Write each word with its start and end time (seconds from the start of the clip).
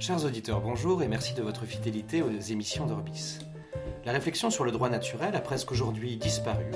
Chers 0.00 0.24
auditeurs, 0.24 0.60
bonjour 0.60 1.02
et 1.02 1.08
merci 1.08 1.34
de 1.34 1.42
votre 1.42 1.64
fidélité 1.64 2.22
aux 2.22 2.30
émissions 2.30 2.86
d'Orbis. 2.86 3.40
La 4.04 4.12
réflexion 4.12 4.48
sur 4.48 4.62
le 4.62 4.70
droit 4.70 4.88
naturel 4.88 5.34
a 5.34 5.40
presque 5.40 5.72
aujourd'hui 5.72 6.16
disparu 6.16 6.66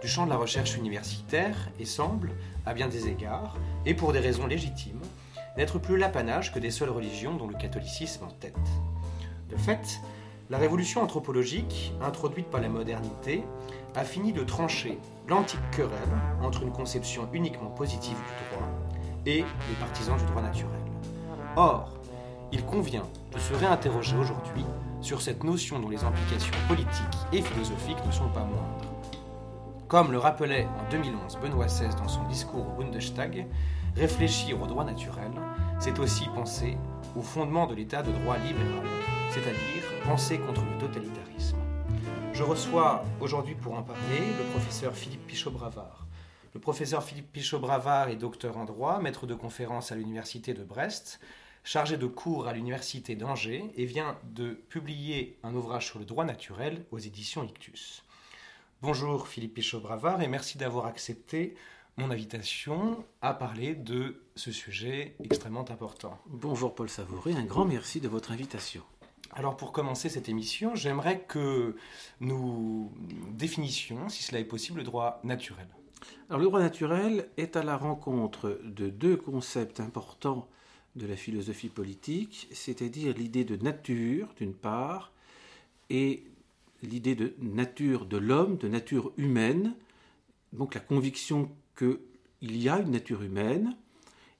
du 0.00 0.08
champ 0.08 0.24
de 0.24 0.30
la 0.30 0.38
recherche 0.38 0.78
universitaire 0.78 1.68
et 1.78 1.84
semble, 1.84 2.32
à 2.64 2.72
bien 2.72 2.88
des 2.88 3.06
égards, 3.06 3.58
et 3.84 3.92
pour 3.92 4.14
des 4.14 4.18
raisons 4.18 4.46
légitimes, 4.46 5.02
n'être 5.58 5.78
plus 5.78 5.98
l'apanage 5.98 6.54
que 6.54 6.58
des 6.58 6.70
seules 6.70 6.88
religions 6.88 7.36
dont 7.36 7.48
le 7.48 7.54
catholicisme 7.54 8.24
en 8.24 8.30
tête. 8.30 8.56
De 9.50 9.56
fait, 9.58 10.00
la 10.48 10.56
révolution 10.56 11.02
anthropologique, 11.02 11.92
introduite 12.00 12.46
par 12.46 12.62
la 12.62 12.70
modernité, 12.70 13.44
a 13.94 14.04
fini 14.04 14.32
de 14.32 14.42
trancher 14.42 14.98
l'antique 15.28 15.60
querelle 15.70 16.18
entre 16.40 16.62
une 16.62 16.72
conception 16.72 17.28
uniquement 17.34 17.70
positive 17.70 18.16
du 18.16 18.56
droit 18.56 18.68
et 19.26 19.40
les 19.40 19.76
partisans 19.78 20.16
du 20.16 20.24
droit 20.24 20.40
naturel. 20.40 20.80
Or, 21.56 21.99
il 22.52 22.64
convient 22.64 23.06
de 23.32 23.38
se 23.38 23.54
réinterroger 23.54 24.16
aujourd'hui 24.16 24.64
sur 25.00 25.22
cette 25.22 25.44
notion 25.44 25.78
dont 25.78 25.88
les 25.88 26.04
implications 26.04 26.54
politiques 26.68 27.18
et 27.32 27.42
philosophiques 27.42 28.04
ne 28.06 28.12
sont 28.12 28.28
pas 28.28 28.44
moindres. 28.44 28.90
Comme 29.88 30.12
le 30.12 30.18
rappelait 30.18 30.66
en 30.66 30.90
2011 30.90 31.38
Benoît 31.40 31.66
XVI 31.66 31.94
dans 31.96 32.08
son 32.08 32.22
discours 32.24 32.66
au 32.68 32.82
Bundestag, 32.82 33.46
réfléchir 33.96 34.60
au 34.62 34.66
droit 34.66 34.84
naturel, 34.84 35.32
c'est 35.78 35.98
aussi 35.98 36.26
penser 36.34 36.76
au 37.16 37.22
fondement 37.22 37.66
de 37.66 37.74
l'état 37.74 38.02
de 38.02 38.12
droit 38.12 38.36
libéral, 38.38 38.86
c'est-à-dire 39.30 40.04
penser 40.04 40.38
contre 40.38 40.62
le 40.62 40.78
totalitarisme. 40.78 41.58
Je 42.32 42.42
reçois 42.42 43.04
aujourd'hui 43.20 43.54
pour 43.54 43.74
en 43.74 43.82
parler 43.82 44.20
le 44.38 44.44
professeur 44.52 44.94
Philippe 44.94 45.26
Pichot-Bravard. 45.26 46.06
Le 46.54 46.60
professeur 46.60 47.02
Philippe 47.02 47.32
Pichot-Bravard 47.32 48.08
est 48.08 48.16
docteur 48.16 48.56
en 48.56 48.64
droit, 48.64 49.00
maître 49.00 49.26
de 49.26 49.34
conférence 49.34 49.92
à 49.92 49.96
l'université 49.96 50.54
de 50.54 50.64
Brest, 50.64 51.20
chargé 51.64 51.96
de 51.96 52.06
cours 52.06 52.46
à 52.46 52.52
l'université 52.52 53.16
d'Angers 53.16 53.70
et 53.76 53.84
vient 53.84 54.18
de 54.24 54.52
publier 54.68 55.38
un 55.42 55.54
ouvrage 55.54 55.86
sur 55.86 55.98
le 55.98 56.04
droit 56.04 56.24
naturel 56.24 56.84
aux 56.90 56.98
éditions 56.98 57.44
Ictus. 57.44 58.04
Bonjour 58.82 59.28
Philippe 59.28 59.54
Pichot-Bravard 59.54 60.22
et 60.22 60.28
merci 60.28 60.56
d'avoir 60.56 60.86
accepté 60.86 61.54
mon 61.96 62.10
invitation 62.10 63.04
à 63.20 63.34
parler 63.34 63.74
de 63.74 64.22
ce 64.36 64.52
sujet 64.52 65.16
extrêmement 65.22 65.70
important. 65.70 66.18
Bonjour 66.26 66.74
Paul 66.74 66.88
Savouré, 66.88 67.34
un 67.34 67.44
grand 67.44 67.66
merci 67.66 68.00
de 68.00 68.08
votre 68.08 68.32
invitation. 68.32 68.82
Alors 69.32 69.56
pour 69.56 69.72
commencer 69.72 70.08
cette 70.08 70.28
émission, 70.28 70.74
j'aimerais 70.74 71.20
que 71.20 71.76
nous 72.20 72.90
définissions, 73.32 74.08
si 74.08 74.22
cela 74.22 74.40
est 74.40 74.44
possible, 74.44 74.78
le 74.78 74.84
droit 74.84 75.20
naturel. 75.24 75.68
Alors 76.28 76.40
le 76.40 76.46
droit 76.46 76.60
naturel 76.60 77.28
est 77.36 77.56
à 77.56 77.62
la 77.62 77.76
rencontre 77.76 78.60
de 78.64 78.88
deux 78.88 79.16
concepts 79.16 79.78
importants 79.78 80.48
de 81.00 81.06
la 81.06 81.16
philosophie 81.16 81.68
politique, 81.68 82.46
c'est-à-dire 82.52 83.14
l'idée 83.16 83.44
de 83.44 83.56
nature, 83.56 84.28
d'une 84.36 84.52
part, 84.52 85.12
et 85.88 86.22
l'idée 86.82 87.14
de 87.14 87.34
nature 87.40 88.06
de 88.06 88.18
l'homme, 88.18 88.58
de 88.58 88.68
nature 88.68 89.12
humaine, 89.16 89.74
donc 90.52 90.74
la 90.74 90.80
conviction 90.80 91.50
qu'il 91.76 91.98
y 92.40 92.68
a 92.68 92.78
une 92.78 92.90
nature 92.90 93.22
humaine, 93.22 93.76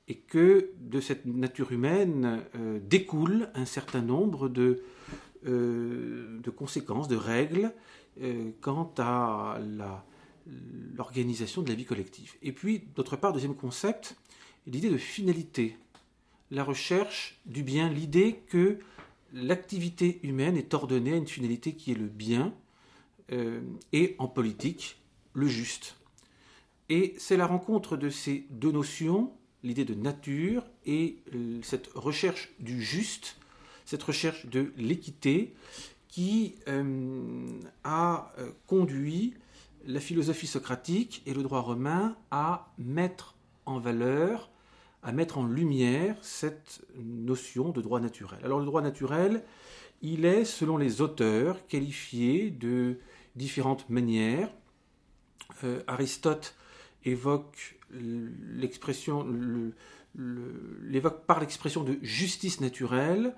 et 0.09 0.17
que 0.17 0.71
de 0.81 1.01
cette 1.01 1.25
nature 1.25 1.73
humaine 1.73 2.43
euh, 2.57 2.81
découle 2.83 3.49
un 3.55 3.65
certain 3.65 4.03
nombre 4.03 4.49
de, 4.49 4.83
euh, 5.47 6.41
conséquences, 6.57 7.07
de 7.07 7.17
règles 7.17 7.73
euh, 8.21 8.51
quant 8.61 8.93
à 8.99 9.61
l'organisation 10.97 11.63
de 11.63 11.69
la 11.69 11.75
vie 11.75 11.85
collective. 11.85 12.35
Et 12.43 12.53
puis, 12.53 12.83
d'autre 12.97 13.17
part, 13.17 13.33
deuxième 13.33 13.55
concept, 13.55 14.17
l'idée 14.67 14.91
de 14.91 14.99
finalité 14.99 15.77
la 16.51 16.65
recherche 16.65 17.41
du 17.47 17.63
bien, 17.63 17.89
l'idée 17.89 18.43
que 18.49 18.79
l'activité 19.33 20.21
humaine 20.23 20.57
est 20.57 20.75
ordonnée 20.75 21.13
à 21.13 21.17
une 21.17 21.27
finalité 21.27 21.75
qui 21.75 21.93
est 21.93 21.97
le 21.97 22.07
bien, 22.07 22.53
euh, 23.33 23.61
et 23.93 24.17
en 24.19 24.27
politique, 24.27 24.99
le 25.35 25.47
juste. 25.47 25.97
Et 26.89 27.15
c'est 27.19 27.37
la 27.37 27.47
rencontre 27.47 27.97
de 27.97 28.11
ces 28.11 28.47
deux 28.51 28.73
notions, 28.73 29.33
l'idée 29.63 29.85
de 29.85 29.95
nature 29.95 30.65
et 30.85 31.19
euh, 31.35 31.61
cette 31.63 31.89
recherche 31.95 32.51
du 32.59 32.83
juste, 32.83 33.37
cette 33.85 34.03
recherche 34.03 34.47
de 34.47 34.73
l'équité, 34.77 35.55
qui 36.09 36.57
euh, 36.67 37.61
a 37.85 38.33
conduit 38.67 39.35
la 39.87 40.01
philosophie 40.01 40.49
socratique 40.49 41.23
et 41.25 41.33
le 41.33 41.45
droit 41.45 41.61
romain 41.61 42.17
à 42.33 42.73
mettre 42.79 43.37
en 43.65 43.79
valeur 43.79 44.51
à 45.03 45.13
mettre 45.13 45.39
en 45.39 45.47
lumière 45.47 46.17
cette 46.21 46.83
notion 46.97 47.71
de 47.71 47.81
droit 47.81 48.01
naturel. 48.01 48.41
Alors 48.45 48.59
le 48.59 48.67
droit 48.67 48.83
naturel, 48.83 49.43
il 50.03 50.25
est, 50.25 50.45
selon 50.45 50.77
les 50.77 51.01
auteurs, 51.01 51.67
qualifié 51.67 52.51
de 52.51 52.99
différentes 53.37 53.89
manières. 53.89 54.51
Euh, 55.65 55.83
Aristote 55.87 56.55
évoque 57.05 57.79
l'expression, 57.93 59.27
l'évoque 60.15 61.25
par 61.27 61.41
l'expression 61.41 61.83
de 61.83 61.99
justice 62.03 62.61
naturelle. 62.61 63.35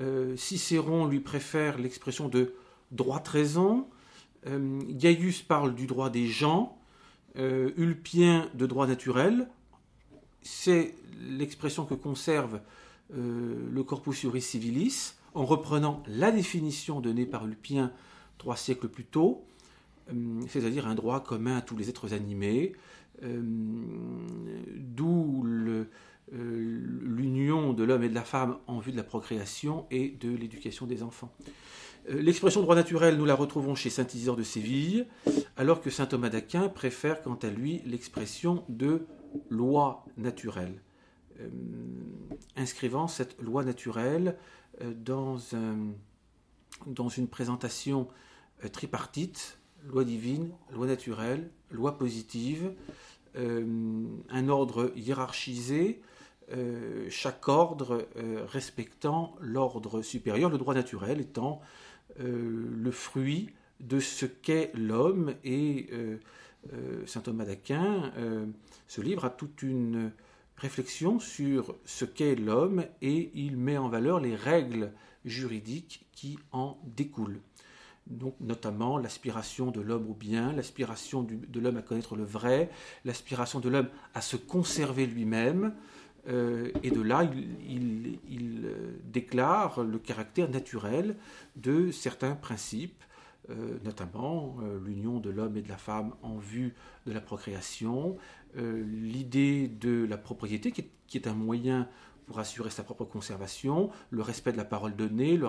Euh, 0.00 0.36
Cicéron 0.36 1.06
lui 1.06 1.20
préfère 1.20 1.78
l'expression 1.78 2.28
de 2.28 2.54
droit 2.92 3.22
raison. 3.26 3.88
Euh, 4.46 4.80
Gaius 4.88 5.42
parle 5.42 5.74
du 5.74 5.86
droit 5.86 6.10
des 6.10 6.26
gens. 6.26 6.76
Ulpien 7.36 8.50
de 8.54 8.66
droit 8.66 8.88
naturel 8.88 9.48
c'est 10.42 10.94
l'expression 11.20 11.84
que 11.84 11.94
conserve 11.94 12.60
euh, 13.16 13.68
le 13.72 13.82
Corpus 13.82 14.20
Juris 14.20 14.42
Civilis 14.42 15.14
en 15.34 15.44
reprenant 15.44 16.02
la 16.06 16.30
définition 16.30 17.00
donnée 17.00 17.26
par 17.26 17.46
Ulpien 17.46 17.92
trois 18.38 18.56
siècles 18.56 18.88
plus 18.88 19.04
tôt, 19.04 19.44
euh, 20.10 20.40
c'est-à-dire 20.48 20.86
un 20.86 20.94
droit 20.94 21.22
commun 21.22 21.56
à 21.56 21.60
tous 21.60 21.76
les 21.76 21.88
êtres 21.88 22.14
animés, 22.14 22.72
euh, 23.22 23.42
d'où 24.76 25.44
l'union 26.32 27.72
de 27.72 27.82
l'homme 27.82 28.04
et 28.04 28.08
de 28.08 28.14
la 28.14 28.22
femme 28.22 28.58
en 28.66 28.78
vue 28.78 28.92
de 28.92 28.96
la 28.96 29.02
procréation 29.02 29.86
et 29.90 30.08
de 30.20 30.30
l'éducation 30.30 30.86
des 30.86 31.02
enfants. 31.02 31.32
L'expression 32.08 32.62
droit 32.62 32.76
naturel, 32.76 33.18
nous 33.18 33.26
la 33.26 33.34
retrouvons 33.34 33.74
chez 33.74 33.90
Saint 33.90 34.06
Isidore 34.06 34.36
de 34.36 34.42
Séville, 34.42 35.06
alors 35.56 35.82
que 35.82 35.90
Saint 35.90 36.06
Thomas 36.06 36.30
d'Aquin 36.30 36.68
préfère 36.68 37.20
quant 37.22 37.34
à 37.34 37.48
lui 37.48 37.82
l'expression 37.84 38.64
de 38.68 39.06
loi 39.48 40.04
naturelle, 40.16 40.80
euh, 41.40 41.48
inscrivant 42.56 43.08
cette 43.08 43.40
loi 43.40 43.64
naturelle 43.64 44.36
euh, 44.80 44.92
dans, 44.94 45.38
dans 46.86 47.08
une 47.08 47.28
présentation 47.28 48.08
euh, 48.64 48.68
tripartite, 48.68 49.58
loi 49.86 50.04
divine, 50.04 50.50
loi 50.72 50.86
naturelle, 50.86 51.50
loi 51.70 51.96
positive, 51.96 52.72
un 53.36 54.48
ordre 54.48 54.92
hiérarchisé, 54.96 56.02
chaque 57.08 57.46
ordre 57.48 58.08
respectant 58.48 59.36
l'ordre 59.40 60.02
supérieur, 60.02 60.50
le 60.50 60.58
droit 60.58 60.74
naturel 60.74 61.20
étant 61.20 61.62
le 62.18 62.90
fruit 62.90 63.50
de 63.78 64.00
ce 64.00 64.26
qu'est 64.26 64.72
l'homme 64.74 65.34
et 65.44 65.88
saint 67.06 67.20
Thomas 67.20 67.44
d'Aquin 67.44 68.12
euh, 68.16 68.46
se 68.86 69.00
livre 69.00 69.24
à 69.24 69.30
toute 69.30 69.62
une 69.62 70.12
réflexion 70.56 71.18
sur 71.18 71.74
ce 71.84 72.04
qu'est 72.04 72.34
l'homme 72.34 72.84
et 73.00 73.30
il 73.34 73.56
met 73.56 73.78
en 73.78 73.88
valeur 73.88 74.20
les 74.20 74.34
règles 74.34 74.92
juridiques 75.24 76.06
qui 76.12 76.38
en 76.52 76.76
découlent. 76.84 77.40
Notamment 78.40 78.98
l'aspiration 78.98 79.70
de 79.70 79.80
l'homme 79.80 80.10
au 80.10 80.14
bien, 80.14 80.52
l'aspiration 80.52 81.22
de 81.22 81.60
l'homme 81.60 81.76
à 81.76 81.82
connaître 81.82 82.16
le 82.16 82.24
vrai, 82.24 82.70
l'aspiration 83.04 83.60
de 83.60 83.68
l'homme 83.68 83.88
à 84.14 84.20
se 84.20 84.36
conserver 84.36 85.06
lui-même, 85.06 85.74
euh, 86.28 86.70
et 86.82 86.90
de 86.90 87.00
là, 87.00 87.28
il, 87.68 88.18
déclare 89.04 89.82
le 89.82 89.98
caractère 89.98 90.48
naturel 90.48 91.16
de 91.56 91.90
certains 91.90 92.34
principes 92.34 93.02
euh, 93.50 93.78
notamment 93.84 94.56
euh, 94.62 94.78
l'union 94.84 95.18
de 95.18 95.30
l'homme 95.30 95.56
et 95.56 95.62
de 95.62 95.68
la 95.68 95.76
femme 95.76 96.14
en 96.22 96.36
vue 96.36 96.74
de 97.06 97.12
la 97.12 97.20
procréation, 97.20 98.16
euh, 98.56 98.84
l'idée 98.84 99.66
de 99.66 100.06
la 100.08 100.16
propriété 100.16 100.70
qui 100.70 101.16
est, 101.16 101.26
un 101.26 101.34
moyen 101.34 101.88
pour 102.26 102.38
assurer 102.38 102.70
sa 102.70 102.84
propre 102.84 103.04
conservation, 103.04 103.90
le 104.10 104.22
respect 104.22 104.52
de 104.52 104.56
la 104.56 104.64
parole 104.64 104.94
donnée, 104.94 105.36
le, 105.36 105.48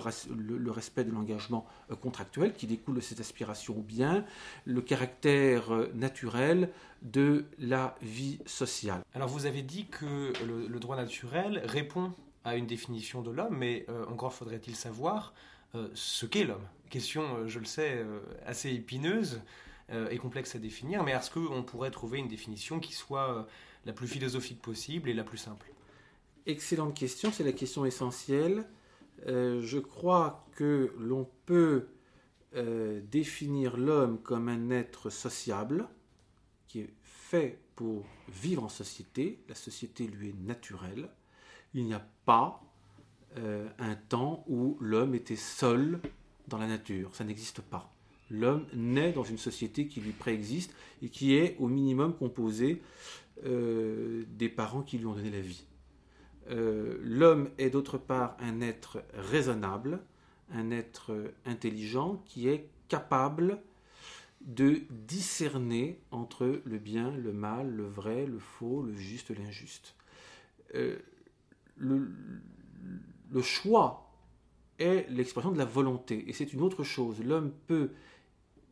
respect 0.71 1.03
de 1.03 1.11
l'engagement 1.11 1.67
contractuel 2.01 2.53
qui 2.53 2.65
découle 2.65 2.95
de 2.95 3.01
cette 3.01 3.19
aspiration 3.19 3.77
au 3.77 3.81
bien, 3.81 4.25
le 4.65 4.81
caractère 4.81 5.69
naturel 5.93 6.71
de 7.03 7.45
la 7.59 7.95
vie 8.01 8.39
sociale. 8.47 9.01
Alors 9.13 9.29
vous 9.29 9.45
avez 9.45 9.61
dit 9.61 9.85
que 9.85 10.33
le, 10.43 10.79
droit 10.79 10.95
naturel 10.95 11.61
répond 11.65 12.13
à 12.43 12.55
une 12.55 12.65
définition 12.65 13.21
de 13.21 13.29
l'homme, 13.29 13.57
mais 13.59 13.85
encore 14.09 14.33
faudrait-il 14.33 14.75
savoir 14.75 15.35
ce 15.93 16.25
qu'est 16.25 16.45
l'homme 16.45 16.65
question, 16.91 17.37
euh, 17.37 17.47
je 17.47 17.57
le 17.57 17.65
sais, 17.65 17.95
euh, 17.95 18.19
assez 18.45 18.71
épineuse 18.71 19.41
euh, 19.89 20.09
et 20.09 20.19
complexe 20.19 20.53
à 20.55 20.59
définir, 20.59 21.03
mais 21.03 21.11
est-ce 21.13 21.31
qu'on 21.31 21.63
pourrait 21.63 21.89
trouver 21.89 22.19
une 22.19 22.27
définition 22.27 22.79
qui 22.79 22.93
soit 22.93 23.47
la 23.85 23.93
plus 23.93 24.07
philosophique 24.07 24.61
possible 24.61 25.09
et 25.09 25.15
la 25.15 25.23
plus 25.23 25.39
simple? 25.39 25.71
Excellente 26.45 26.95
question, 26.95 27.31
c'est 27.31 27.43
la 27.43 27.53
question 27.53 27.85
essentielle. 27.85 28.67
je 29.25 29.79
crois 29.79 30.45
que 30.55 30.93
l'on 30.99 31.27
peut 31.45 31.87
définir 33.03 33.77
l'homme 33.77 34.19
comme 34.21 34.49
un 34.49 34.71
être 34.71 35.09
sociable, 35.09 35.87
qui 36.67 36.79
est 36.79 36.93
fait 37.03 37.59
pour 37.75 38.05
vivre 38.27 38.63
en 38.63 38.69
société, 38.69 39.43
la 39.47 39.55
société 39.55 40.07
lui 40.07 40.29
est 40.29 40.39
naturelle. 40.39 41.09
Il 41.73 41.85
n'y 41.85 41.93
a 41.93 42.05
pas 42.25 42.63
un 43.35 43.95
temps 44.09 44.43
où 44.47 44.77
l'homme 44.79 45.13
était 45.15 45.35
seul 45.35 46.01
la 46.57 46.67
nature, 46.67 47.15
ça 47.15 47.23
n'existe 47.23 47.61
pas. 47.61 47.93
L'homme 48.29 48.65
naît 48.73 49.11
dans 49.11 49.23
une 49.23 49.37
société 49.37 49.87
qui 49.87 49.99
lui 49.99 50.11
préexiste 50.11 50.73
et 51.01 51.09
qui 51.09 51.35
est 51.35 51.57
au 51.59 51.67
minimum 51.67 52.15
composée 52.15 52.81
euh, 53.45 54.23
des 54.29 54.49
parents 54.49 54.83
qui 54.83 54.97
lui 54.97 55.05
ont 55.05 55.13
donné 55.13 55.31
la 55.31 55.41
vie. 55.41 55.65
Euh, 56.49 56.97
l'homme 57.03 57.49
est 57.57 57.69
d'autre 57.69 57.97
part 57.97 58.37
un 58.39 58.61
être 58.61 59.03
raisonnable, 59.13 59.99
un 60.53 60.71
être 60.71 61.11
intelligent 61.45 62.21
qui 62.25 62.47
est 62.47 62.69
capable 62.87 63.61
de 64.45 64.81
discerner 64.89 65.99
entre 66.11 66.61
le 66.65 66.77
bien, 66.77 67.15
le 67.15 67.31
mal, 67.31 67.69
le 67.69 67.85
vrai, 67.85 68.25
le 68.25 68.39
faux, 68.39 68.81
le 68.81 68.95
juste, 68.95 69.29
l'injuste. 69.29 69.95
Euh, 70.75 70.97
le, 71.77 72.11
choix 73.41 74.10
l'expression 75.09 75.51
de 75.51 75.57
la 75.57 75.65
volonté, 75.65 76.23
et 76.27 76.33
c'est 76.33 76.53
une 76.53 76.61
autre 76.61 76.83
chose. 76.83 77.23
L'homme 77.23 77.51
peut 77.67 77.91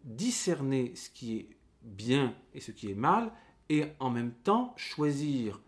discerner 0.03 0.93
ce 0.95 1.09
qui 1.09 1.37
est 1.37 1.49
bien 1.83 2.35
et 2.53 2.59
ce 2.59 2.71
qui 2.71 2.91
est 2.91 2.95
mal, 2.95 3.31
et 3.69 3.85
en 3.99 4.09
même 4.09 4.31
temps 4.31 4.73
choisir 4.77 5.61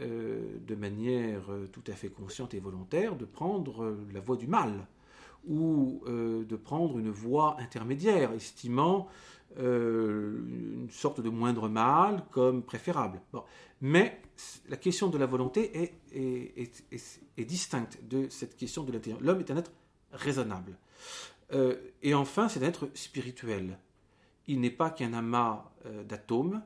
euh, 0.00 0.58
de 0.66 0.74
manière 0.74 1.50
tout 1.72 1.84
à 1.86 1.92
fait 1.92 2.08
consciente 2.08 2.54
et 2.54 2.60
volontaire 2.60 3.16
de 3.16 3.24
prendre 3.24 3.96
la 4.12 4.20
voie 4.20 4.36
du 4.36 4.46
mal 4.46 4.86
ou 5.46 6.02
euh, 6.06 6.44
de 6.44 6.56
prendre 6.56 6.98
une 6.98 7.10
voie 7.10 7.56
intermédiaire, 7.60 8.32
estimant 8.32 9.08
euh, 9.08 9.10
une 9.58 10.88
sorte 10.90 11.20
de 11.20 11.28
moindre 11.28 11.68
mal 11.68 12.24
comme 12.30 12.62
préférable. 12.62 13.20
Mais 13.80 14.20
la 14.68 14.76
question 14.76 15.08
de 15.08 15.18
la 15.18 15.26
volonté 15.26 15.76
est, 15.82 15.94
est, 16.12 17.44
distincte 17.44 17.98
de 18.08 18.28
cette 18.28 18.56
question 18.56 18.84
de 18.84 18.92
l'intérieur. 18.92 19.20
L'homme 19.20 19.40
est 19.40 19.50
un 19.50 19.56
être 19.56 19.72
raisonnable. 20.12 20.76
Euh, 21.52 21.76
et 22.02 22.14
enfin, 22.14 22.48
c'est 22.48 22.62
un 22.62 22.68
être 22.68 22.88
spirituel. 22.94 23.78
Il 24.46 24.60
n'est 24.60 24.70
pas 24.70 24.90
qu'un 24.90 25.12
amas 25.14 25.70
d'atomes, 26.04 26.62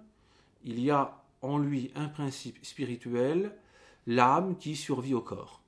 il 0.64 0.80
y 0.80 0.90
a 0.90 1.22
en 1.42 1.58
lui 1.58 1.90
un 1.94 2.08
principe 2.08 2.64
spirituel, 2.64 3.52
l'âme 4.06 4.56
qui 4.56 4.76
survit 4.76 5.14
au 5.14 5.20
corps. 5.20 5.62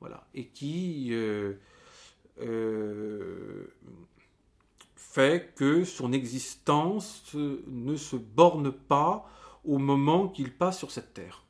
Voilà. 0.00 0.26
Et 0.34 0.46
qui 0.48 1.10
euh, 2.40 3.66
fait 5.16 5.54
que 5.54 5.84
son 5.84 6.12
existence 6.12 7.32
ne 7.32 7.96
se 7.96 8.16
borne 8.16 8.70
pas 8.70 9.26
au 9.64 9.78
moment 9.78 10.28
qu'il 10.28 10.52
passe 10.52 10.76
sur 10.76 10.90
cette 10.90 11.14
terre. 11.14 11.46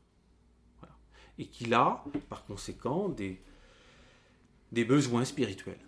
Et 1.37 1.47
qu'il 1.49 1.75
a, 1.75 2.05
par 2.29 2.45
conséquent, 2.45 3.09
des, 3.09 3.43
des 4.71 4.85
besoins 4.85 5.25
spirituels. 5.25 5.85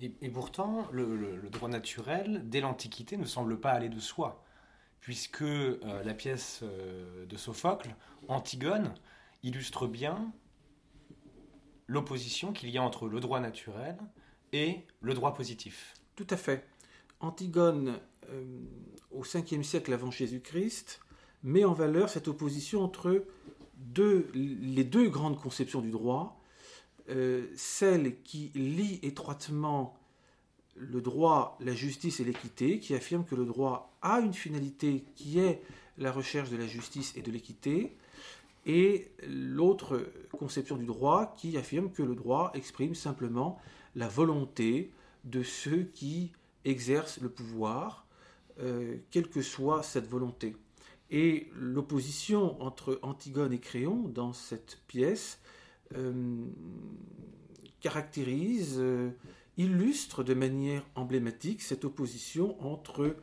Et, 0.00 0.28
pourtant, 0.28 0.86
le, 0.92 1.48
droit 1.50 1.68
naturel, 1.68 2.48
dès 2.48 2.60
l'Antiquité, 2.60 3.16
ne 3.16 3.24
semble 3.24 3.58
pas 3.58 3.72
aller 3.72 3.88
de 3.88 3.98
soi, 3.98 4.44
puisque 5.00 5.42
euh, 5.42 6.04
la 6.04 6.14
pièce 6.14 6.60
euh, 6.62 7.26
de 7.26 7.36
Sophocle, 7.36 7.96
Antigone, 8.28 8.94
illustre 9.42 9.88
bien 9.88 10.32
l'opposition 11.88 12.52
qu'il 12.52 12.70
y 12.70 12.78
a 12.78 12.82
entre 12.82 13.08
le 13.08 13.18
droit 13.18 13.40
naturel 13.40 13.98
et 14.52 14.86
le 15.00 15.12
droit 15.12 15.34
positif. 15.34 15.95
Tout 16.16 16.26
à 16.30 16.38
fait. 16.38 16.66
Antigone, 17.20 18.00
euh, 18.30 18.44
au 19.10 19.22
5e 19.22 19.62
siècle 19.62 19.92
avant 19.92 20.10
Jésus-Christ, 20.10 21.00
met 21.42 21.64
en 21.64 21.74
valeur 21.74 22.08
cette 22.08 22.26
opposition 22.26 22.82
entre 22.82 23.24
les 24.34 24.84
deux 24.84 25.10
grandes 25.10 25.38
conceptions 25.38 25.82
du 25.82 25.90
droit, 25.90 26.40
euh, 27.10 27.46
celle 27.54 28.20
qui 28.22 28.50
lie 28.54 28.98
étroitement 29.02 29.94
le 30.74 31.02
droit, 31.02 31.58
la 31.60 31.74
justice 31.74 32.18
et 32.20 32.24
l'équité, 32.24 32.80
qui 32.80 32.94
affirme 32.94 33.24
que 33.24 33.34
le 33.34 33.44
droit 33.44 33.94
a 34.00 34.20
une 34.20 34.34
finalité 34.34 35.04
qui 35.14 35.38
est 35.38 35.62
la 35.98 36.12
recherche 36.12 36.48
de 36.50 36.56
la 36.56 36.66
justice 36.66 37.12
et 37.16 37.22
de 37.22 37.30
l'équité, 37.30 37.94
et 38.64 39.10
l'autre 39.28 40.10
conception 40.38 40.76
du 40.76 40.86
droit 40.86 41.34
qui 41.36 41.56
affirme 41.58 41.90
que 41.90 42.02
le 42.02 42.14
droit 42.14 42.50
exprime 42.54 42.94
simplement 42.94 43.60
la 43.94 44.08
volonté 44.08 44.90
de 45.26 45.42
ceux 45.42 45.82
qui 45.94 46.32
exercent 46.64 47.20
le 47.20 47.28
pouvoir, 47.28 48.06
euh, 48.60 48.96
quelle 49.10 49.28
que 49.28 49.42
soit 49.42 49.82
cette 49.82 50.06
volonté. 50.06 50.56
Et 51.10 51.48
l'opposition 51.54 52.60
entre 52.62 52.98
Antigone 53.02 53.52
et 53.52 53.60
Créon 53.60 54.08
dans 54.08 54.32
cette 54.32 54.80
pièce 54.88 55.40
euh, 55.94 56.44
caractérise, 57.80 58.76
euh, 58.78 59.10
illustre 59.56 60.24
de 60.24 60.34
manière 60.34 60.84
emblématique 60.94 61.62
cette 61.62 61.84
opposition 61.84 62.60
entre 62.64 63.16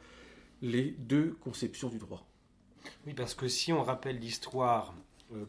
les 0.62 0.92
deux 0.92 1.36
conceptions 1.42 1.90
du 1.90 1.98
droit. 1.98 2.26
Oui, 3.06 3.14
parce 3.14 3.34
que 3.34 3.48
si 3.48 3.74
on 3.74 3.84
rappelle 3.84 4.20
l'histoire 4.20 4.94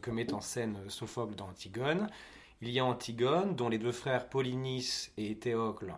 que 0.01 0.11
met 0.11 0.33
en 0.33 0.41
scène 0.41 0.77
Sophocle 0.89 1.35
dans 1.35 1.47
Antigone. 1.47 2.07
Il 2.61 2.69
y 2.69 2.79
a 2.79 2.85
Antigone, 2.85 3.55
dont 3.55 3.69
les 3.69 3.77
deux 3.77 3.91
frères 3.91 4.29
Polynice 4.29 5.11
et 5.17 5.37
Théocle 5.37 5.93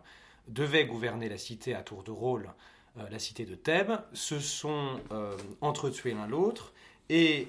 devaient 0.47 0.85
gouverner 0.85 1.29
la 1.29 1.37
cité 1.37 1.75
à 1.75 1.81
tour 1.81 2.03
de 2.03 2.11
rôle, 2.11 2.49
euh, 2.97 3.09
la 3.09 3.19
cité 3.19 3.45
de 3.45 3.55
Thèbes, 3.55 3.99
se 4.13 4.39
sont 4.39 4.99
euh, 5.11 5.35
entretués 5.61 6.13
l'un 6.13 6.27
l'autre, 6.27 6.73
et 7.09 7.47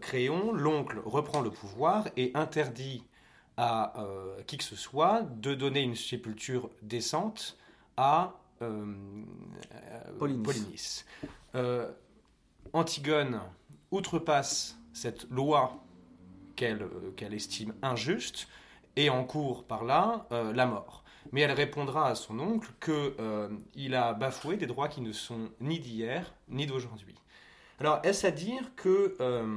Créon, 0.00 0.52
l'oncle, 0.52 1.00
reprend 1.04 1.40
le 1.40 1.52
pouvoir 1.52 2.08
et 2.16 2.32
interdit 2.34 3.04
à 3.56 3.94
qui 4.48 4.56
que 4.56 4.64
ce 4.64 4.74
soit 4.74 5.22
de 5.22 5.54
donner 5.54 5.82
une 5.82 5.94
sépulture 5.94 6.68
décente 6.82 7.56
à 7.96 8.34
Polynice. 10.18 11.06
Antigone 12.72 13.40
outrepasse 13.90 14.78
cette 14.92 15.28
loi 15.30 15.82
qu'elle 16.56 16.82
euh, 16.82 17.30
estime 17.30 17.74
injuste 17.82 18.48
et 18.96 19.10
en 19.10 19.24
cours 19.24 19.64
par 19.64 19.84
là 19.84 20.26
euh, 20.32 20.52
la 20.52 20.66
mort. 20.66 20.99
Mais 21.32 21.42
elle 21.42 21.52
répondra 21.52 22.08
à 22.08 22.14
son 22.14 22.38
oncle 22.38 22.70
qu'il 22.80 22.94
euh, 23.20 23.48
a 23.92 24.14
bafoué 24.14 24.56
des 24.56 24.66
droits 24.66 24.88
qui 24.88 25.00
ne 25.00 25.12
sont 25.12 25.50
ni 25.60 25.78
d'hier 25.78 26.32
ni 26.48 26.66
d'aujourd'hui. 26.66 27.14
Alors, 27.78 28.00
est-ce 28.02 28.26
à 28.26 28.30
dire 28.30 28.74
que... 28.76 29.16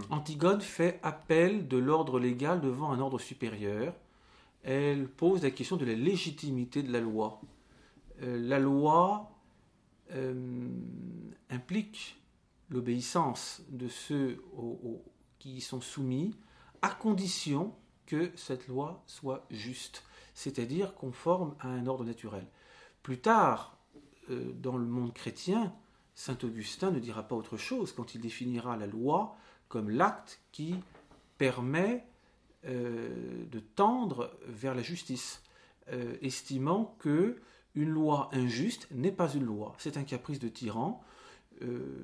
Antigone 0.10 0.62
fait 0.62 1.00
appel 1.04 1.68
de 1.68 1.78
l'ordre 1.78 2.20
légal 2.20 2.62
devant 2.62 2.92
un 2.92 3.00
ordre 3.00 3.20
supérieur. 3.20 3.94
Elle 4.64 5.10
pose 5.10 5.44
la 5.44 5.52
question 5.52 5.76
de 5.76 5.86
la 5.86 5.94
légitimité 5.94 6.84
de 6.84 6.94
la 6.94 7.02
loi. 7.02 7.42
la 8.22 8.60
loi 8.60 9.30
implique 11.50 12.18
l'obéissance 12.70 13.62
de 13.70 13.88
ceux 13.88 14.42
qui 15.40 15.58
y 15.58 15.62
sont 15.62 15.82
soumis, 15.82 16.36
à 16.82 16.90
condition 16.90 17.74
que 18.06 18.32
cette 18.36 18.68
loi 18.68 19.04
soit 19.08 19.46
juste, 19.50 20.04
c'est-à-dire 20.34 20.96
conforme 20.96 21.56
à 21.60 21.68
un 21.68 21.88
ordre 21.88 22.06
naturel. 22.06 22.46
Plus 23.02 23.20
tard, 23.20 23.78
euh, 24.30 24.52
dans 24.54 24.78
le 24.78 24.86
monde 24.86 25.14
chrétien, 25.14 25.74
Saint 26.16 26.38
Augustin 26.44 26.92
ne 26.92 27.00
dira 27.00 27.24
pas 27.24 27.36
autre 27.36 27.58
chose 27.58 27.92
quand 27.92 28.16
il 28.16 28.22
définira 28.22 28.78
la 28.78 28.88
loi 28.88 29.36
comme 29.68 29.90
l'acte 29.90 30.40
qui 30.52 30.76
permet 31.38 32.06
euh, 32.66 33.46
de 33.52 33.60
tendre 33.60 34.32
vers 34.48 34.76
la 34.76 34.82
justice, 34.82 35.42
euh, 35.92 36.16
estimant 36.22 36.96
que 37.00 37.42
une 37.76 37.90
loi 37.90 38.30
injuste 38.32 38.88
n'est 38.92 39.12
pas 39.12 39.34
une 39.34 39.44
loi, 39.44 39.74
c'est 39.80 39.98
un 39.98 40.04
caprice 40.04 40.40
de 40.40 40.48
tyran. 40.48 41.04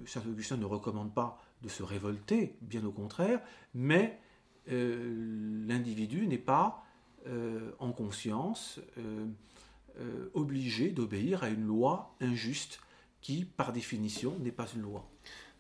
Saint 0.06 0.22
Augustin 0.22 0.58
ne 0.58 0.66
recommande 0.66 1.14
pas 1.14 1.38
de 1.64 1.70
se 1.70 1.84
révolter, 1.84 2.56
bien 2.62 2.86
au 2.86 2.92
contraire, 2.92 3.42
mais 3.74 4.20
l'individu 4.68 6.28
n'est 6.28 6.38
pas 6.38 6.86
euh, 7.28 7.72
en 7.80 7.92
conscience 7.92 8.80
euh, 8.98 10.30
obligé 10.34 10.90
d'obéir 10.92 11.44
à 11.44 11.50
une 11.50 11.66
loi 11.66 12.16
injuste 12.22 12.80
qui, 13.22 13.46
par 13.46 13.74
définition, 13.74 14.38
n'est 14.40 14.52
pas 14.52 14.68
une 14.76 14.82
loi. 14.82 15.10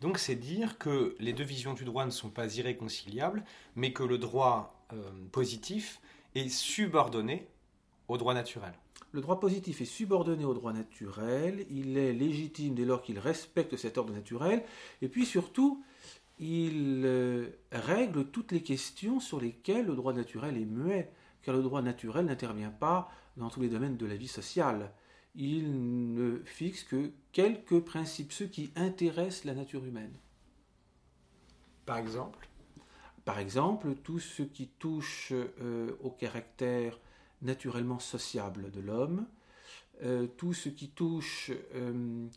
Donc 0.01 0.18
c'est 0.18 0.36
dire 0.36 0.78
que 0.78 1.16
les 1.20 1.34
deux 1.34 1.44
visions 1.44 1.74
du 1.74 1.84
droit 1.84 2.06
ne 2.06 2.12
sont 2.12 2.30
pas 2.30 2.56
irréconciliables, 2.56 3.44
mais 3.75 3.92
que 3.92 4.04
le 4.04 4.18
droit 4.18 4.88
positif 5.32 6.00
est 6.36 6.48
subordonné 6.48 7.48
au 8.08 8.18
droit 8.18 8.34
naturel. 8.34 8.74
Le 9.12 9.22
droit 9.22 9.39
positif 9.39 9.82
est 9.82 9.86
subordonné 9.86 10.46
au 10.46 10.54
droit 10.54 10.72
naturel, 10.72 11.66
il 11.72 11.98
est 11.98 12.13
légitime 12.13 12.75
dès 12.75 12.86
lors 12.86 13.01
qu'il 13.01 13.18
respecte 13.18 13.75
cet 13.75 13.98
ordre 13.98 14.13
naturel, 14.13 14.63
et 15.01 15.08
puis 15.08 15.25
surtout, 15.25 15.84
il 16.39 17.01
euh, 17.06 17.48
règle 17.72 18.25
toutes 18.25 18.51
les 18.51 18.62
questions 18.62 19.20
sur 19.20 19.42
lesquelles 19.42 19.88
le 19.88 19.96
droit 19.96 20.13
naturel 20.13 20.58
est 20.58 20.66
muet, 20.66 21.12
car 21.41 21.55
le 21.55 21.63
droit 21.63 21.81
naturel 21.81 22.25
n'intervient 22.25 22.72
pas 22.72 23.10
dans 23.38 23.50
tous 23.50 23.62
les 23.62 23.69
domaines 23.69 23.98
de 23.98 24.05
la 24.05 24.15
vie 24.15 24.27
sociale. 24.27 24.91
Il 25.36 26.13
ne 26.13 26.39
fixe 26.43 26.84
que 26.84 27.12
quelques 27.31 27.79
principes, 27.79 28.31
ceux 28.31 28.48
qui 28.48 28.72
intéressent 28.75 29.46
la 29.46 29.53
nature 29.53 29.86
humaine. 29.86 30.13
Par 31.86 31.98
exemple? 31.98 32.50
Par 33.25 33.39
exemple, 33.39 33.96
tout 33.96 34.19
ce 34.19 34.43
qui 34.43 34.67
touche 34.67 35.34
euh, 35.34 35.96
au 36.01 36.10
caractère 36.10 37.00
naturellement 37.41 38.00
sociable 38.00 38.72
de 38.72 38.79
l'homme, 38.79 39.27
euh, 40.01 40.25
tout 40.25 40.53
ce 40.53 40.69
qui 40.69 40.89
touche 40.89 41.51
euh, 41.75 42.27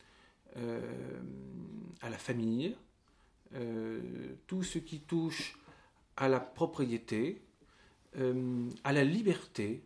à 2.02 2.10
la 2.10 2.18
famille, 2.18 2.76
tout 4.46 4.62
ce 4.62 4.78
qui 4.78 5.00
touche 5.00 5.58
à 6.16 6.28
la 6.28 6.40
propriété, 6.40 7.42
à 8.14 8.92
la 8.92 9.04
liberté, 9.04 9.82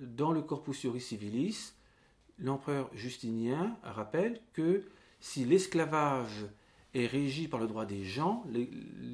dans 0.00 0.32
le 0.32 0.42
Corpus 0.42 0.84
Iuris 0.84 1.00
Civilis, 1.00 1.74
l'empereur 2.38 2.90
Justinien 2.94 3.76
rappelle 3.82 4.40
que 4.52 4.84
si 5.20 5.44
l'esclavage 5.44 6.46
est 6.94 7.06
régi 7.06 7.48
par 7.48 7.60
le 7.60 7.66
droit 7.66 7.86
des 7.86 8.04
gens, 8.04 8.44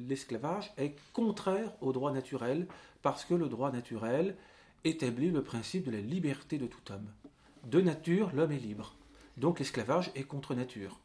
l'esclavage 0.07 0.73
est 0.77 0.95
contraire 1.13 1.71
au 1.81 1.93
droit 1.93 2.11
naturel, 2.11 2.67
parce 3.01 3.25
que 3.25 3.33
le 3.33 3.47
droit 3.47 3.71
naturel 3.71 4.35
établit 4.83 5.31
le 5.31 5.43
principe 5.43 5.85
de 5.85 5.91
la 5.91 6.01
liberté 6.01 6.57
de 6.57 6.67
tout 6.67 6.91
homme. 6.91 7.09
De 7.65 7.81
nature, 7.81 8.31
l'homme 8.33 8.51
est 8.51 8.59
libre. 8.59 8.95
Donc 9.37 9.59
l'esclavage 9.59 10.11
est 10.15 10.23
contre 10.23 10.55
nature. 10.55 10.99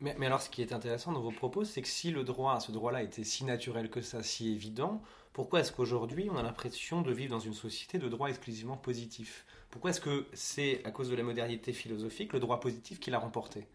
Mais, 0.00 0.14
alors 0.26 0.42
ce 0.42 0.50
qui 0.50 0.60
est 0.60 0.72
intéressant 0.72 1.12
dans 1.12 1.20
vos 1.20 1.30
propos, 1.30 1.64
c'est 1.64 1.82
que 1.82 1.88
si 1.88 2.10
le 2.10 2.24
droit, 2.24 2.60
ce 2.60 2.72
droit-là 2.72 3.02
était 3.02 3.24
si 3.24 3.44
naturel 3.44 3.88
que 3.88 4.02
ça, 4.02 4.22
si 4.22 4.52
évident, 4.52 5.02
pourquoi 5.34 5.60
est-ce 5.60 5.72
qu'aujourd'hui 5.72 6.30
on 6.30 6.36
a 6.36 6.42
l'impression 6.42 7.02
de 7.02 7.12
vivre 7.12 7.32
dans 7.32 7.40
une 7.40 7.54
société 7.54 7.98
de 7.98 8.08
droit 8.08 8.28
exclusivement 8.28 8.76
positif? 8.76 9.44
Pourquoi 9.68 9.90
est-ce 9.90 10.00
que 10.00 10.26
c'est 10.32 10.80
à 10.84 10.92
cause 10.92 11.10
de 11.10 11.16
la 11.16 11.24
modernité 11.24 11.72
philosophique 11.72 12.32
le 12.32 12.38
droit 12.38 12.60
positif 12.60 13.00
qui 13.00 13.10
l'a 13.10 13.18
remporté? 13.18 13.66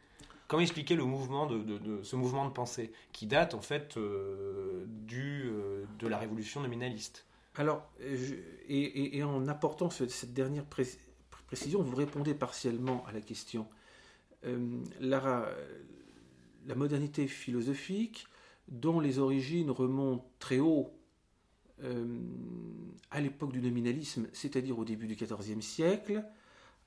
Comment 0.48 0.62
expliquer 0.62 0.96
le 0.96 1.04
mouvement 1.04 1.46
de, 1.48 2.02
ce 2.02 2.16
mouvement 2.16 2.48
de 2.48 2.54
pensée 2.54 2.94
qui 3.12 3.28
date 3.28 3.54
en 3.54 3.62
fait 3.62 3.98
euh, 3.98 4.86
du, 4.88 5.50
euh, 5.50 5.84
de 6.00 6.08
la 6.08 6.18
révolution 6.18 6.62
nominaliste? 6.62 7.26
Alors, 7.56 7.84
et, 8.70 9.22
en 9.22 9.46
apportant 9.50 9.90
cette 9.90 10.34
dernière 10.34 10.66
précision, 10.66 11.84
vous 11.84 11.96
répondez 11.96 12.34
partiellement 12.34 13.06
à 13.06 13.12
la 13.12 13.20
question. 13.20 13.68
Euh, 14.46 14.80
la, 15.02 15.50
la, 16.68 16.76
modernité 16.76 17.28
philosophique, 17.28 18.28
dont 18.70 19.02
les 19.02 19.20
origines 19.20 19.70
remontent 19.70 20.26
très 20.40 20.60
haut 20.60 20.94
à 23.12 23.22
l'époque 23.22 23.52
du 23.52 23.62
nominalisme, 23.62 24.28
c'est-à-dire 24.34 24.78
au 24.78 24.86
début 24.86 25.08
du 25.08 25.16
XIVe 25.16 25.62
siècle, 25.62 26.24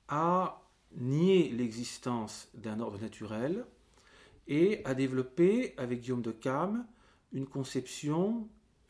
a 0.07 0.61
nier 0.95 1.49
l'existence 1.49 2.49
d'un 2.53 2.79
ordre 2.79 2.99
naturel 2.99 3.65
et 4.47 4.81
a 4.85 4.93
développé, 4.93 5.73
avec 5.77 6.01
Guillaume 6.01 6.21
de 6.21 6.31
Cam, 6.31 6.85
une 7.31 7.47
conception 7.47 8.47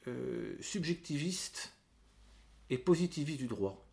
euh, 0.08 0.56
subjectiviste 0.60 1.74
et 2.70 2.78
positiviste 2.78 3.40
du 3.40 3.48
droit. 3.48 3.86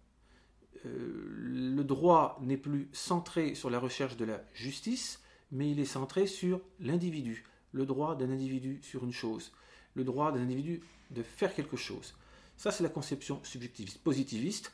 Euh, 0.87 1.27
le 1.29 1.85
droit 1.85 2.39
n'est 2.43 2.57
plus 2.57 2.89
centré 2.93 3.55
sur 3.55 3.71
la 3.71 3.79
recherche 3.79 4.17
de 4.17 4.25
la 4.25 4.43
justice, 4.55 5.21
mais 5.53 5.71
il 5.71 5.79
est 5.79 5.85
centré 5.85 6.27
sur 6.27 6.61
l'individu, 6.81 7.45
le 7.73 7.85
droit 7.85 8.17
d'un 8.17 8.31
individu 8.31 8.81
sur 8.83 9.05
une 9.05 9.13
chose, 9.13 9.53
le 9.95 10.05
droit 10.05 10.33
d'un 10.33 10.41
individu 10.41 10.81
de 11.11 11.23
faire 11.23 11.55
quelque 11.55 11.77
chose. 11.77 12.15
Ça, 12.57 12.71
c'est 12.71 12.83
la 12.83 12.89
conception 12.89 13.41
subjectiviste. 13.43 13.99
Positiviste, 13.99 14.73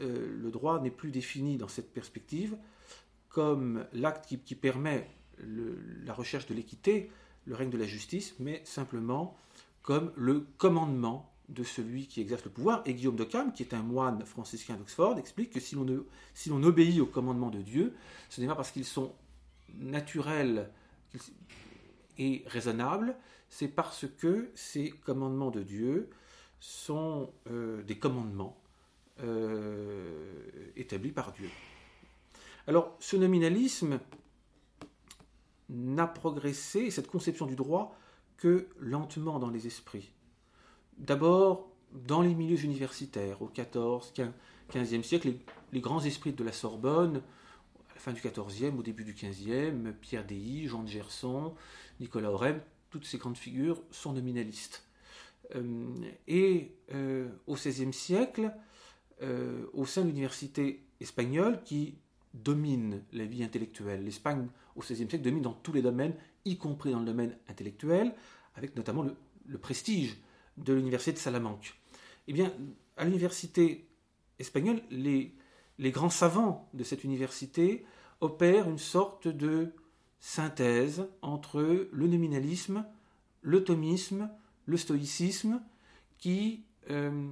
euh, 0.00 0.36
le 0.40 0.50
droit 0.50 0.80
n'est 0.80 0.90
plus 0.90 1.10
défini 1.10 1.56
dans 1.56 1.68
cette 1.68 1.92
perspective 1.92 2.56
comme 3.28 3.86
l'acte 3.92 4.26
qui, 4.44 4.54
permet 4.54 5.08
la 5.38 6.12
recherche 6.12 6.46
de 6.46 6.54
l'équité, 6.54 7.10
le 7.44 7.54
règne 7.54 7.70
de 7.70 7.78
la 7.78 7.86
justice, 7.86 8.34
mais 8.40 8.62
simplement 8.64 9.36
comme 9.82 10.12
le 10.16 10.46
commandement 10.56 11.32
de 11.48 11.62
celui 11.62 12.06
qui 12.06 12.20
exerce 12.20 12.44
le 12.44 12.50
pouvoir. 12.50 12.82
Et 12.84 12.94
Guillaume 12.94 13.16
de 13.16 13.24
Cam, 13.24 13.52
qui 13.52 13.62
est 13.62 13.74
un 13.74 13.82
moine 13.82 14.24
franciscain 14.24 14.76
d'Oxford, 14.76 15.18
explique 15.18 15.50
que 15.50 15.60
si 15.60 15.74
l'on, 15.74 16.04
si 16.34 16.48
l'on 16.48 16.62
obéit 16.62 17.00
au 17.00 17.06
commandement 17.06 17.50
de 17.50 17.60
Dieu, 17.60 17.94
ce 18.28 18.40
n'est 18.40 18.46
pas 18.46 18.54
parce 18.54 18.70
qu'ils 18.70 18.84
sont 18.84 19.14
naturels 19.74 20.70
et 22.18 22.44
raisonnables, 22.46 23.16
c'est 23.48 23.68
parce 23.68 24.06
que 24.18 24.50
ces 24.54 24.90
commandements 24.90 25.50
de 25.50 25.62
Dieu 25.62 26.10
sont 26.60 27.32
euh, 27.50 27.82
des 27.82 27.98
commandements 27.98 28.60
euh, 29.20 30.70
établi 30.76 31.10
par 31.10 31.32
Dieu. 31.32 31.48
Alors, 32.66 32.96
ce 33.00 33.16
nominalisme 33.16 34.00
n'a 35.70 36.06
progressé, 36.06 36.90
cette 36.90 37.08
conception 37.08 37.46
du 37.46 37.56
droit, 37.56 37.96
que 38.36 38.68
lentement 38.78 39.38
dans 39.38 39.50
les 39.50 39.66
esprits. 39.66 40.12
D'abord, 40.98 41.70
dans 41.92 42.22
les 42.22 42.34
milieux 42.34 42.62
universitaires, 42.64 43.42
au 43.42 43.48
XIV, 43.48 44.30
XVe 44.70 45.02
siècle, 45.02 45.34
les, 45.72 45.80
grands 45.80 46.04
esprits 46.04 46.32
de 46.32 46.44
la 46.44 46.52
Sorbonne, 46.52 47.22
à 47.90 47.94
la 47.94 48.00
fin 48.00 48.12
du 48.12 48.20
XIVe, 48.20 48.78
au 48.78 48.82
début 48.82 49.04
du 49.04 49.14
XVe, 49.14 49.92
Pierre 50.00 50.24
Deilly, 50.24 50.68
Jean 50.68 50.82
de 50.82 50.88
Gerson, 50.88 51.54
Nicolas 52.00 52.30
Aurem, 52.30 52.60
toutes 52.90 53.04
ces 53.04 53.18
grandes 53.18 53.36
figures 53.36 53.82
sont 53.90 54.12
nominalistes. 54.12 54.84
Euh, 55.54 55.94
et 56.26 56.72
euh, 56.94 57.28
au 57.46 57.54
XVIe 57.54 57.92
siècle, 57.92 58.52
euh, 59.22 59.66
au 59.72 59.86
sein 59.86 60.02
de 60.02 60.08
l'université 60.08 60.84
espagnole 61.00 61.62
qui 61.64 61.96
domine 62.34 63.02
la 63.12 63.24
vie 63.24 63.42
intellectuelle. 63.42 64.04
L'Espagne, 64.04 64.48
au 64.76 64.80
XVIe 64.80 65.08
siècle, 65.08 65.22
domine 65.22 65.42
dans 65.42 65.54
tous 65.54 65.72
les 65.72 65.82
domaines, 65.82 66.14
y 66.44 66.56
compris 66.56 66.92
dans 66.92 67.00
le 67.00 67.06
domaine 67.06 67.36
intellectuel, 67.48 68.14
avec 68.54 68.76
notamment 68.76 69.04
le, 69.46 69.58
prestige 69.58 70.16
de 70.56 70.74
l'université 70.74 71.12
de 71.12 71.18
Salamanque. 71.18 71.74
Eh 72.26 72.32
bien, 72.32 72.52
à 72.96 73.04
l'université 73.04 73.88
espagnole, 74.38 74.82
les, 74.90 75.34
les 75.78 75.90
grands 75.90 76.10
savants 76.10 76.68
de 76.74 76.84
cette 76.84 77.04
université 77.04 77.84
opèrent 78.20 78.68
une 78.68 78.78
sorte 78.78 79.28
de 79.28 79.72
synthèse 80.20 81.06
entre 81.22 81.88
le 81.90 82.06
nominalisme, 82.06 82.84
le 83.42 83.64
thomisme, 83.64 84.30
le 84.66 84.76
stoïcisme, 84.76 85.60
qui 86.18 86.64
euh, 86.90 87.28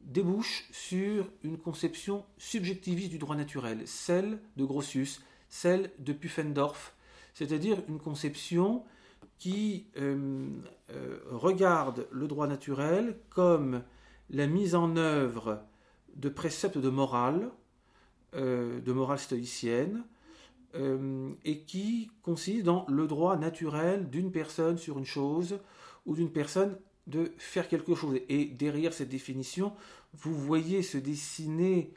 débouche 0.00 0.68
sur 0.72 1.30
une 1.44 1.58
conception 1.58 2.24
subjectiviste 2.38 3.10
du 3.10 3.18
droit 3.18 3.36
naturel, 3.36 3.82
celle 3.86 4.40
de 4.56 4.64
Grotius, 4.64 5.22
celle 5.48 5.90
de 5.98 6.12
Pufendorf, 6.12 6.94
c'est-à-dire 7.34 7.82
une 7.88 8.00
conception 8.00 8.84
qui 9.38 9.86
euh, 9.96 10.48
euh, 10.90 11.20
regarde 11.30 12.06
le 12.10 12.26
droit 12.26 12.46
naturel 12.46 13.18
comme 13.28 13.82
la 14.30 14.46
mise 14.46 14.74
en 14.74 14.96
œuvre 14.96 15.62
de 16.16 16.28
préceptes 16.28 16.78
de 16.78 16.88
morale, 16.88 17.50
de 18.34 18.92
morale 18.92 19.18
stoïcienne, 19.18 20.04
et 20.74 21.60
qui 21.64 22.10
consiste 22.22 22.64
dans 22.64 22.86
le 22.88 23.06
droit 23.06 23.36
naturel 23.36 24.08
d'une 24.08 24.32
personne 24.32 24.78
sur 24.78 24.98
une 24.98 25.04
chose 25.04 25.58
ou 26.06 26.14
d'une 26.14 26.32
personne 26.32 26.78
de 27.06 27.32
faire 27.38 27.68
quelque 27.68 27.94
chose. 27.94 28.18
Et 28.28 28.46
derrière 28.46 28.92
cette 28.92 29.08
définition, 29.08 29.72
vous 30.14 30.34
voyez 30.34 30.82
se 30.82 30.98
dessiner 30.98 31.92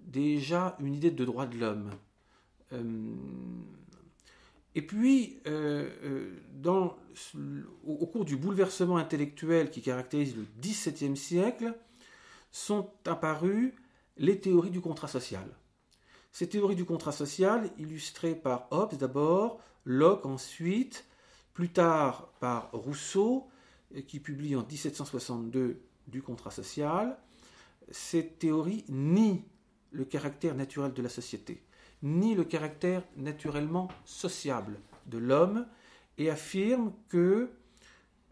déjà 0.00 0.76
une 0.80 0.94
idée 0.94 1.10
de 1.10 1.24
droit 1.24 1.46
de 1.46 1.58
l'homme. 1.58 1.90
Euh, 2.72 3.14
et 4.74 4.82
puis, 4.82 5.40
euh, 5.46 5.88
euh, 6.04 7.62
au, 7.86 8.06
cours 8.06 8.24
du 8.24 8.36
bouleversement 8.36 8.98
intellectuel 8.98 9.70
qui 9.70 9.80
caractérise 9.80 10.36
le 10.36 10.44
XVIIe 10.60 11.16
siècle, 11.16 11.74
sont 12.50 12.90
apparues 13.06 13.74
les 14.16 14.38
théories 14.38 14.70
du 14.70 14.80
contrat 14.80 15.08
social. 15.08 15.46
Ces 16.38 16.50
théories 16.50 16.76
du 16.76 16.84
contrat 16.84 17.12
social, 17.12 17.70
illustrées 17.78 18.34
par 18.34 18.68
Hobbes 18.70 18.98
d'abord, 18.98 19.58
Locke 19.86 20.26
ensuite, 20.26 21.06
plus 21.54 21.70
tard 21.70 22.30
par 22.40 22.70
Rousseau, 22.72 23.48
qui 24.06 24.20
publie 24.20 24.54
en 24.54 24.62
1762 24.62 25.80
du 26.08 26.20
contrat 26.20 26.50
social, 26.50 27.16
cette 27.90 28.38
théorie 28.38 28.84
nie 28.90 29.46
le 29.92 30.04
caractère 30.04 30.54
naturel 30.54 30.92
de 30.92 31.00
la 31.00 31.08
société, 31.08 31.62
nie 32.02 32.34
le 32.34 32.44
caractère 32.44 33.02
naturellement 33.16 33.88
sociable 34.04 34.78
de 35.06 35.16
l'homme, 35.16 35.66
et 36.18 36.28
affirme 36.28 36.92
que 37.08 37.48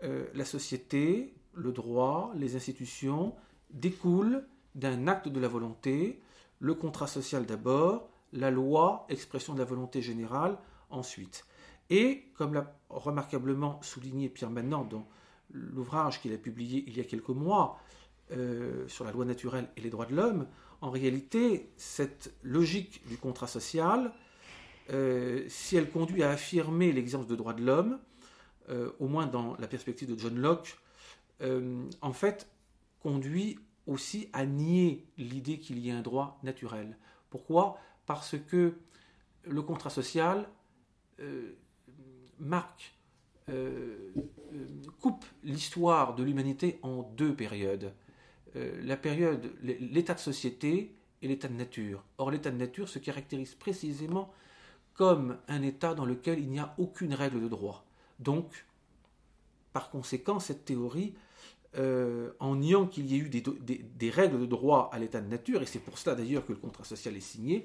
euh, 0.02 0.26
la 0.34 0.44
société, 0.44 1.32
le 1.54 1.72
droit, 1.72 2.34
les 2.36 2.54
institutions 2.54 3.34
découlent 3.70 4.46
d'un 4.74 5.08
acte 5.08 5.28
de 5.28 5.40
la 5.40 5.48
volonté, 5.48 6.20
le 6.58 6.74
contrat 6.74 7.06
social 7.06 7.46
d'abord, 7.46 8.08
la 8.32 8.50
loi, 8.50 9.06
expression 9.08 9.54
de 9.54 9.58
la 9.58 9.64
volonté 9.64 10.02
générale 10.02 10.58
ensuite. 10.90 11.44
Et, 11.90 12.30
comme 12.34 12.54
l'a 12.54 12.76
remarquablement 12.88 13.80
souligné 13.82 14.28
Pierre 14.28 14.50
Manant 14.50 14.84
dans 14.84 15.06
l'ouvrage 15.52 16.20
qu'il 16.20 16.32
a 16.32 16.38
publié 16.38 16.84
il 16.86 16.96
y 16.96 17.00
a 17.00 17.04
quelques 17.04 17.28
mois, 17.28 17.78
euh, 18.32 18.88
sur 18.88 19.04
la 19.04 19.12
loi 19.12 19.26
naturelle 19.26 19.68
et 19.76 19.82
les 19.82 19.90
droits 19.90 20.06
de 20.06 20.16
l'homme, 20.16 20.46
en 20.80 20.90
réalité, 20.90 21.70
cette 21.76 22.32
logique 22.42 23.06
du 23.06 23.18
contrat 23.18 23.46
social, 23.46 24.12
euh, 24.90 25.44
si 25.48 25.76
elle 25.76 25.90
conduit 25.90 26.22
à 26.22 26.30
affirmer 26.30 26.90
l'existence 26.92 27.26
de 27.26 27.36
droits 27.36 27.52
de 27.52 27.62
l'homme, 27.62 27.98
euh, 28.70 28.90
au 28.98 29.08
moins 29.08 29.26
dans 29.26 29.56
la 29.58 29.66
perspective 29.66 30.10
de 30.12 30.18
John 30.18 30.36
Locke, 30.38 30.78
en 32.00 32.12
fait, 32.14 32.48
conduit 33.00 33.58
aussi 33.86 34.28
à 34.32 34.46
nier 34.46 35.06
l'idée 35.18 35.58
qu'il 35.58 35.78
y 35.78 35.88
ait 35.88 35.92
un 35.92 36.02
droit 36.02 36.38
naturel. 36.42 36.96
Pourquoi? 37.30 37.78
Parce 38.06 38.36
que 38.38 38.74
le 39.44 39.62
contrat 39.62 39.90
social 39.90 40.48
marque, 42.38 42.94
coupe 45.00 45.24
l'histoire 45.42 46.14
de 46.14 46.22
l'humanité 46.22 46.78
en 46.82 47.02
deux 47.02 47.34
périodes. 47.34 47.92
Euh, 48.56 48.80
la 48.84 48.96
période, 48.96 49.52
l'état 49.62 50.14
de 50.14 50.20
société 50.20 50.94
et 51.22 51.28
l'état 51.28 51.48
de 51.48 51.54
nature. 51.54 52.04
Or, 52.18 52.30
l'état 52.30 52.50
de 52.50 52.56
nature 52.56 52.88
se 52.88 52.98
caractérise 52.98 53.54
précisément 53.54 54.32
comme 54.94 55.38
un 55.48 55.62
état 55.62 55.94
dans 55.94 56.04
lequel 56.04 56.38
il 56.38 56.50
n'y 56.50 56.60
a 56.60 56.74
aucune 56.78 57.14
règle 57.14 57.42
de 57.42 57.48
droit. 57.48 57.84
Donc, 58.20 58.64
par 59.72 59.90
conséquent, 59.90 60.38
cette 60.38 60.64
théorie, 60.64 61.14
euh, 61.76 62.30
en 62.40 62.56
niant 62.56 62.86
qu'il 62.86 63.06
y 63.06 63.16
ait 63.16 63.18
eu 63.18 63.28
des, 63.28 64.10
règles 64.10 64.40
de 64.40 64.46
droit 64.46 64.90
à 64.92 64.98
l'état 64.98 65.20
de 65.20 65.28
nature, 65.28 65.62
et 65.62 65.66
c'est 65.66 65.78
pour 65.78 65.98
cela 65.98 66.14
d'ailleurs 66.14 66.46
que 66.46 66.52
le 66.52 66.58
contrat 66.58 66.84
social 66.84 67.16
est 67.16 67.20
signé, 67.20 67.64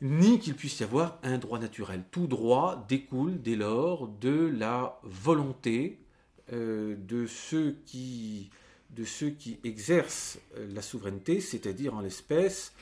ni 0.00 0.38
qu'il 0.38 0.54
puisse 0.54 0.80
y 0.80 0.84
avoir 0.84 1.18
un 1.22 1.38
droit 1.38 1.58
naturel. 1.58 2.04
Tout 2.10 2.26
droit 2.26 2.84
découle 2.88 3.40
dès 3.40 3.56
lors 3.56 4.08
de 4.08 4.52
la 4.56 4.98
volonté 5.02 5.98
euh, 6.52 6.96
de 6.96 7.26
ceux 7.26 7.76
qui 7.86 8.50
exercent 9.64 10.38
euh, 10.56 10.68
la 10.72 10.82
souveraineté, 10.82 11.40
c'est-à-dire 11.40 11.94
en 11.94 12.00
l'espèce, 12.00 12.72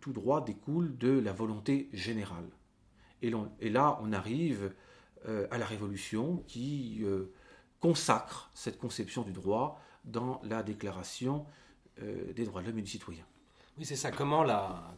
tout 0.00 0.12
droit 0.12 0.44
découle 0.44 0.96
de 0.96 1.18
la 1.18 1.32
volonté 1.32 1.88
générale. 1.92 2.48
Et, 3.22 3.30
là, 3.70 3.98
on 4.02 4.12
arrive 4.12 4.72
à 5.26 5.58
la 5.58 5.66
Révolution 5.66 6.42
qui 6.46 7.04
consacre 7.80 8.50
cette 8.54 8.78
conception 8.78 9.22
du 9.22 9.32
droit 9.32 9.80
dans 10.04 10.40
la 10.44 10.62
Déclaration 10.62 11.44
des 12.00 12.44
droits 12.44 12.62
de 12.62 12.68
l'homme 12.68 12.78
et 12.78 12.82
du 12.82 12.90
citoyen. 12.90 13.24
Oui, 13.76 13.84
c'est 13.84 13.96
ça. 13.96 14.10
Comment, 14.10 14.44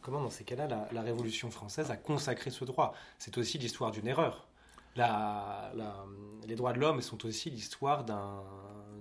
comment 0.02 0.22
dans 0.22 0.30
ces 0.30 0.44
cas-là, 0.44 0.88
la 0.92 1.02
Révolution 1.02 1.50
française 1.50 1.90
a 1.90 1.96
consacré 1.96 2.50
ce 2.50 2.64
droit? 2.64 2.94
C'est 3.18 3.38
aussi 3.38 3.58
l'histoire 3.58 3.90
d'une 3.90 4.06
erreur 4.06 4.50
les 4.96 6.56
droits 6.56 6.72
de 6.72 6.80
l'homme 6.80 7.00
sont 7.00 7.24
aussi 7.26 7.50
l'histoire 7.50 8.04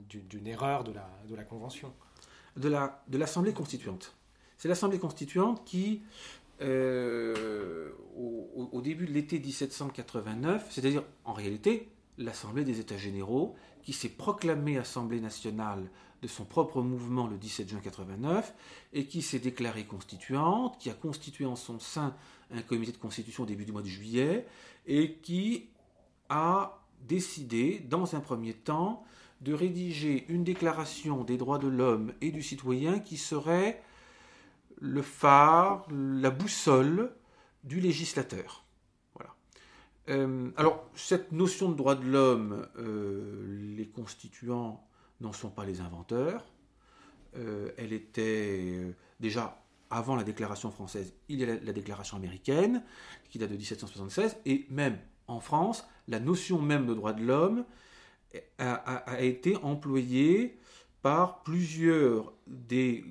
d'une 0.08 0.48
erreur 0.48 0.84
de 0.84 0.92
la, 1.36 1.44
Convention. 1.44 1.94
De 2.58 3.18
l'Assemblée 3.18 3.54
constituante. 3.54 4.16
C'est 4.58 4.68
l'Assemblée 4.68 5.00
constituante 5.00 5.64
qui, 5.66 6.04
euh, 6.62 7.92
au, 8.16 8.82
début 8.82 9.06
de 9.06 9.12
l'été 9.12 9.40
1789, 9.40 10.68
c'est-à-dire 10.70 11.04
en 11.26 11.34
réalité 11.34 11.90
l'Assemblée 12.18 12.64
des 12.64 12.80
États 12.80 12.98
généraux, 12.98 13.56
qui 13.84 13.94
s'est 13.94 14.10
proclamée 14.10 14.78
Assemblée 14.78 15.22
nationale 15.22 15.90
de 16.22 16.28
son 16.28 16.44
propre 16.44 16.82
mouvement 16.82 17.28
le 17.28 17.38
17 17.38 17.70
juin 17.70 17.80
89 17.82 18.54
et 18.94 19.06
qui 19.06 19.22
s'est 19.22 19.40
déclarée 19.40 19.86
constituante, 19.86 20.78
qui 20.80 20.90
a 20.90 20.94
constitué 20.94 21.46
en 21.46 21.56
son 21.56 21.80
sein 21.80 22.16
un 22.52 22.62
comité 22.62 22.92
de 22.92 22.98
constitution 22.98 23.44
au 23.44 23.46
début 23.46 23.66
du 23.66 23.72
mois 23.72 23.82
de 23.82 23.88
juillet 23.88 24.46
et 24.86 25.14
qui 25.16 25.70
a 26.28 26.82
décidé, 27.08 27.80
dans 27.88 28.16
un 28.16 28.20
premier 28.20 28.54
temps, 28.54 29.04
de 29.42 29.54
rédiger 29.54 30.26
une 30.28 30.44
déclaration 30.44 31.24
des 31.24 31.38
droits 31.38 31.60
de 31.60 31.68
l'homme 31.68 32.14
et 32.22 32.32
du 32.32 32.42
citoyen 32.42 33.00
qui 33.00 33.16
serait 33.18 33.82
le 34.80 35.02
phare, 35.02 35.86
la 35.92 36.30
boussole 36.30 37.12
du 37.64 37.80
législateur. 37.80 38.66
Voilà. 39.16 39.36
Euh, 40.10 40.52
alors, 40.58 40.90
cette 40.96 41.32
notion 41.32 41.70
de 41.70 41.76
droits 41.76 41.96
de 41.96 42.06
l'homme, 42.06 42.68
euh, 42.78 43.76
les 43.76 43.88
constituants 43.88 44.88
n'en 45.22 45.34
sont 45.34 45.50
pas 45.50 45.66
les 45.66 45.82
inventeurs. 45.82 46.46
Euh, 47.36 47.72
elle 47.78 47.94
était 47.94 48.96
déjà 49.20 49.62
avant 49.92 50.16
la 50.16 50.24
déclaration 50.24 50.70
française, 50.70 51.14
il 51.30 51.40
y 51.40 51.44
a 51.44 51.48
la, 51.48 51.56
la 51.56 51.74
déclaration 51.74 52.16
américaine, 52.16 52.84
qui 53.30 53.40
date 53.40 53.50
de 53.50 53.58
1776, 53.58 54.38
et 54.46 54.68
même 54.70 55.00
en 55.28 55.40
France, 55.40 55.88
la 56.08 56.20
notion 56.20 56.62
même 56.62 56.86
de 56.86 56.94
droit 56.94 57.14
de 57.14 57.24
l'homme 57.24 57.66
a, 58.58 59.22
été 59.22 59.56
employée 59.58 60.60
par 61.02 61.44
plusieurs 61.44 62.34
des, 62.48 63.06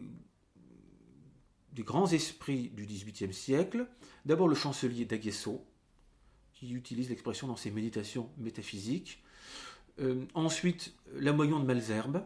grands 1.84 2.10
esprits 2.10 2.70
du 2.70 2.86
XVIIIe 2.86 3.32
siècle. 3.32 3.86
D'abord 4.24 4.48
le 4.48 4.54
chancelier 4.54 5.04
d'Aguesseau, 5.04 5.64
qui 6.54 6.72
utilise 6.72 7.08
l'expression 7.08 7.46
dans 7.46 7.56
ses 7.56 7.70
méditations 7.70 8.30
métaphysiques. 8.38 9.22
Euh, 10.00 10.24
ensuite, 10.34 10.94
Lamoyon 11.14 11.60
de 11.60 11.64
Malzerbe 11.64 12.24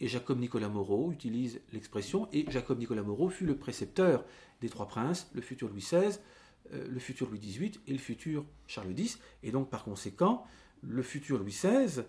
et 0.00 0.08
Jacob 0.08 0.38
Nicolas 0.38 0.68
Moreau 0.68 1.10
utilisent 1.12 1.60
l'expression, 1.72 2.28
et 2.32 2.44
Jacob 2.50 2.78
Nicolas 2.78 3.02
Moreau 3.02 3.28
fut 3.28 3.46
le 3.46 3.56
précepteur 3.56 4.24
des 4.60 4.68
trois 4.68 4.86
princes, 4.86 5.30
le 5.34 5.40
futur 5.40 5.68
Louis 5.68 5.80
XVI, 5.80 6.18
euh, 6.72 6.86
le 6.88 6.98
futur 6.98 7.28
Louis 7.28 7.38
XVIII 7.38 7.72
et 7.86 7.92
le 7.92 7.98
futur 7.98 8.44
Charles 8.66 8.98
X. 8.98 9.18
Et 9.42 9.50
donc, 9.50 9.70
par 9.70 9.84
conséquent, 9.84 10.44
le 10.82 11.02
futur 11.02 11.38
Louis 11.38 11.52
XVI, 11.52 12.02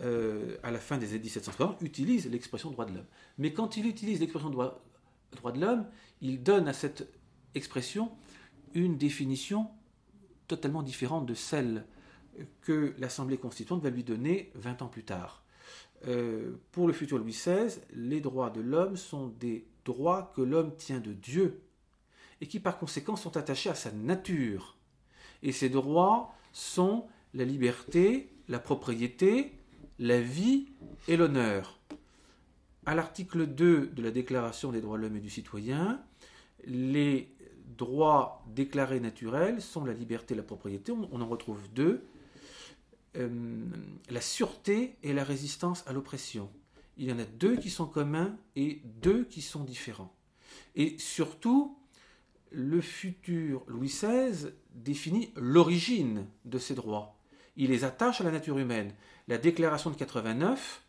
euh, 0.00 0.56
à 0.62 0.70
la 0.70 0.78
fin 0.78 0.98
des 0.98 1.10
années 1.10 1.24
1760, 1.24 1.82
utilise 1.82 2.28
l'expression 2.30 2.70
droit 2.70 2.86
de 2.86 2.94
l'homme. 2.94 3.06
Mais 3.38 3.52
quand 3.52 3.76
il 3.76 3.86
utilise 3.86 4.20
l'expression 4.20 4.50
droit, 4.50 4.84
droit 5.36 5.52
de 5.52 5.60
l'homme, 5.60 5.86
il 6.20 6.42
donne 6.42 6.68
à 6.68 6.72
cette 6.72 7.08
expression 7.54 8.10
une 8.74 8.96
définition 8.96 9.68
totalement 10.46 10.82
différente 10.82 11.26
de 11.26 11.34
celle 11.34 11.84
que 12.62 12.94
l'Assemblée 12.98 13.38
constituante 13.38 13.82
va 13.82 13.90
lui 13.90 14.04
donner 14.04 14.50
20 14.54 14.82
ans 14.82 14.88
plus 14.88 15.04
tard. 15.04 15.44
Euh, 16.06 16.52
pour 16.70 16.86
le 16.86 16.92
futur 16.92 17.18
Louis 17.18 17.32
XVI, 17.32 17.80
les 17.92 18.20
droits 18.20 18.50
de 18.50 18.60
l'homme 18.60 18.96
sont 18.96 19.28
des 19.28 19.66
droits 19.84 20.32
que 20.36 20.42
l'homme 20.42 20.74
tient 20.76 21.00
de 21.00 21.12
Dieu 21.12 21.60
et 22.40 22.46
qui 22.46 22.60
par 22.60 22.78
conséquent 22.78 23.16
sont 23.16 23.36
attachés 23.36 23.70
à 23.70 23.74
sa 23.74 23.90
nature. 23.90 24.76
Et 25.42 25.52
ces 25.52 25.68
droits 25.68 26.34
sont 26.52 27.06
la 27.34 27.44
liberté, 27.44 28.30
la 28.48 28.58
propriété, 28.58 29.52
la 29.98 30.20
vie 30.20 30.68
et 31.08 31.16
l'honneur. 31.16 31.77
À 32.88 32.94
l'article 32.94 33.46
2 33.46 33.88
de 33.88 34.02
la 34.02 34.10
Déclaration 34.10 34.72
des 34.72 34.80
droits 34.80 34.96
de 34.96 35.02
l'homme 35.02 35.16
et 35.16 35.20
du 35.20 35.28
citoyen, 35.28 36.02
les 36.64 37.28
droits 37.76 38.42
déclarés 38.46 38.98
naturels 38.98 39.60
sont 39.60 39.84
la 39.84 39.92
liberté 39.92 40.32
et 40.32 40.36
la 40.38 40.42
propriété, 40.42 40.90
on 40.92 41.20
en 41.20 41.28
retrouve 41.28 41.60
deux, 41.74 42.02
euh, 43.18 43.28
la 44.08 44.22
sûreté 44.22 44.96
et 45.02 45.12
la 45.12 45.22
résistance 45.22 45.84
à 45.86 45.92
l'oppression. 45.92 46.48
Il 46.96 47.06
y 47.06 47.12
en 47.12 47.18
a 47.18 47.26
deux 47.26 47.58
qui 47.58 47.68
sont 47.68 47.84
communs 47.84 48.34
et 48.56 48.80
deux 49.02 49.24
qui 49.24 49.42
sont 49.42 49.64
différents. 49.64 50.14
Et 50.74 50.96
surtout, 50.98 51.76
le 52.50 52.80
futur 52.80 53.64
Louis 53.66 53.88
XVI 53.88 54.52
définit 54.74 55.30
l'origine 55.36 56.24
de 56.46 56.56
ces 56.56 56.74
droits. 56.74 57.18
Il 57.54 57.68
les 57.68 57.84
attache 57.84 58.22
à 58.22 58.24
la 58.24 58.30
nature 58.30 58.56
humaine. 58.56 58.94
La 59.26 59.36
déclaration 59.36 59.90
de 59.90 59.96
89 59.96 60.87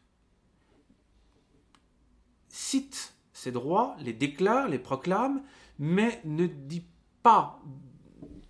cite 2.49 3.15
ces 3.33 3.51
droits, 3.51 3.95
les 3.99 4.13
déclare, 4.13 4.67
les 4.67 4.79
proclame, 4.79 5.41
mais 5.79 6.19
ne 6.25 6.45
dit 6.45 6.83
pas 7.23 7.61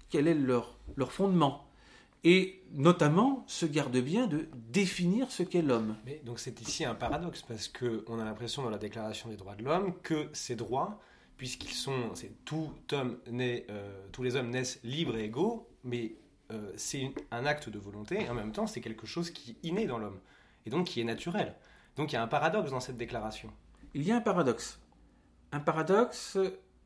quel 0.10 0.28
est 0.28 0.34
leur, 0.34 0.80
leur 0.96 1.12
fondement. 1.12 1.66
Et 2.24 2.64
notamment 2.74 3.46
se 3.48 3.66
garde 3.66 3.98
bien 3.98 4.28
de 4.28 4.50
définir 4.56 5.32
ce 5.32 5.44
qu'est 5.44 5.62
l'homme. 5.62 5.96
Donc 6.26 6.40
c'est 6.40 6.60
ici 6.62 6.84
un 6.84 6.96
paradoxe 6.96 7.44
parce 7.44 7.70
qu'on 7.70 8.20
a 8.20 8.26
l'impression 8.26 8.64
dans 8.64 8.70
la 8.70 8.78
Déclaration 8.78 9.30
des 9.30 9.38
droits 9.38 9.56
de 9.56 9.64
l'homme 9.64 9.94
que 10.02 10.28
ces 10.34 10.56
droits 10.56 11.00
puisqu'ils 11.40 11.74
sont, 11.74 12.12
tout 12.44 12.70
euh, 12.92 14.04
tous 14.12 14.24
les 14.24 14.36
hommes 14.36 14.50
naissent 14.50 14.82
libres 14.84 15.16
et 15.16 15.24
égaux, 15.24 15.70
mais 15.86 16.16
euh, 16.52 16.74
c'est 16.76 17.14
un 17.32 17.46
acte 17.46 17.70
de 17.70 17.80
volonté, 17.80 18.22
et 18.22 18.30
en 18.30 18.34
même 18.34 18.52
temps, 18.52 18.68
c'est 18.68 18.82
quelque 18.82 19.08
chose 19.08 19.32
qui 19.32 19.52
est 19.52 19.68
inné 19.68 19.88
dans 19.88 19.98
l'homme, 19.98 20.20
et 20.66 20.70
donc 20.70 20.88
qui 20.88 21.00
est 21.00 21.06
naturel. 21.06 21.56
Donc 21.96 22.12
il 22.12 22.16
y 22.16 22.18
a 22.18 22.24
un 22.24 22.28
paradoxe 22.28 22.72
dans 22.72 22.82
cette 22.82 22.98
déclaration. 22.98 23.50
Il 23.93 24.04
y 24.04 24.12
a 24.12 24.17
un 24.17 24.21
paradoxe. 24.21 24.80
Un 25.52 25.60
paradoxe, 25.60 26.38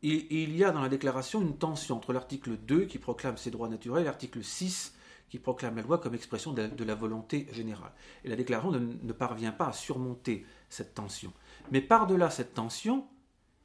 et, 0.01 0.43
il 0.43 0.55
y 0.55 0.63
a 0.63 0.71
dans 0.71 0.81
la 0.81 0.89
déclaration 0.89 1.41
une 1.41 1.57
tension 1.57 1.97
entre 1.97 2.13
l'article 2.13 2.57
2 2.57 2.85
qui 2.85 2.99
proclame 2.99 3.37
ses 3.37 3.51
droits 3.51 3.69
naturels 3.69 4.03
et 4.03 4.05
l'article 4.05 4.43
6 4.43 4.95
qui 5.29 5.39
proclame 5.39 5.75
la 5.75 5.81
loi 5.81 5.97
comme 5.97 6.13
expression 6.13 6.53
de, 6.53 6.83
la 6.83 6.95
volonté 6.95 7.47
générale. 7.51 7.91
Et 8.23 8.29
la 8.29 8.35
déclaration 8.35 8.71
ne 8.71 9.13
parvient 9.13 9.51
pas 9.51 9.67
à 9.67 9.73
surmonter 9.73 10.45
cette 10.69 10.93
tension. 10.93 11.33
Mais 11.71 11.81
par-delà 11.81 12.29
cette 12.29 12.53
tension, 12.53 13.07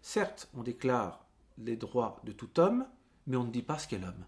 Certes, 0.03 0.49
on 0.55 0.63
déclare 0.63 1.27
les 1.59 1.77
droits 1.77 2.21
de 2.25 2.33
tout 2.33 2.61
homme, 2.61 2.87
mais 3.27 3.37
on 3.37 3.45
ne 3.45 3.51
dit 3.51 3.63
pas 3.63 3.79
ce 3.79 3.89
qu'est 3.89 3.99
l'homme. 3.99 4.25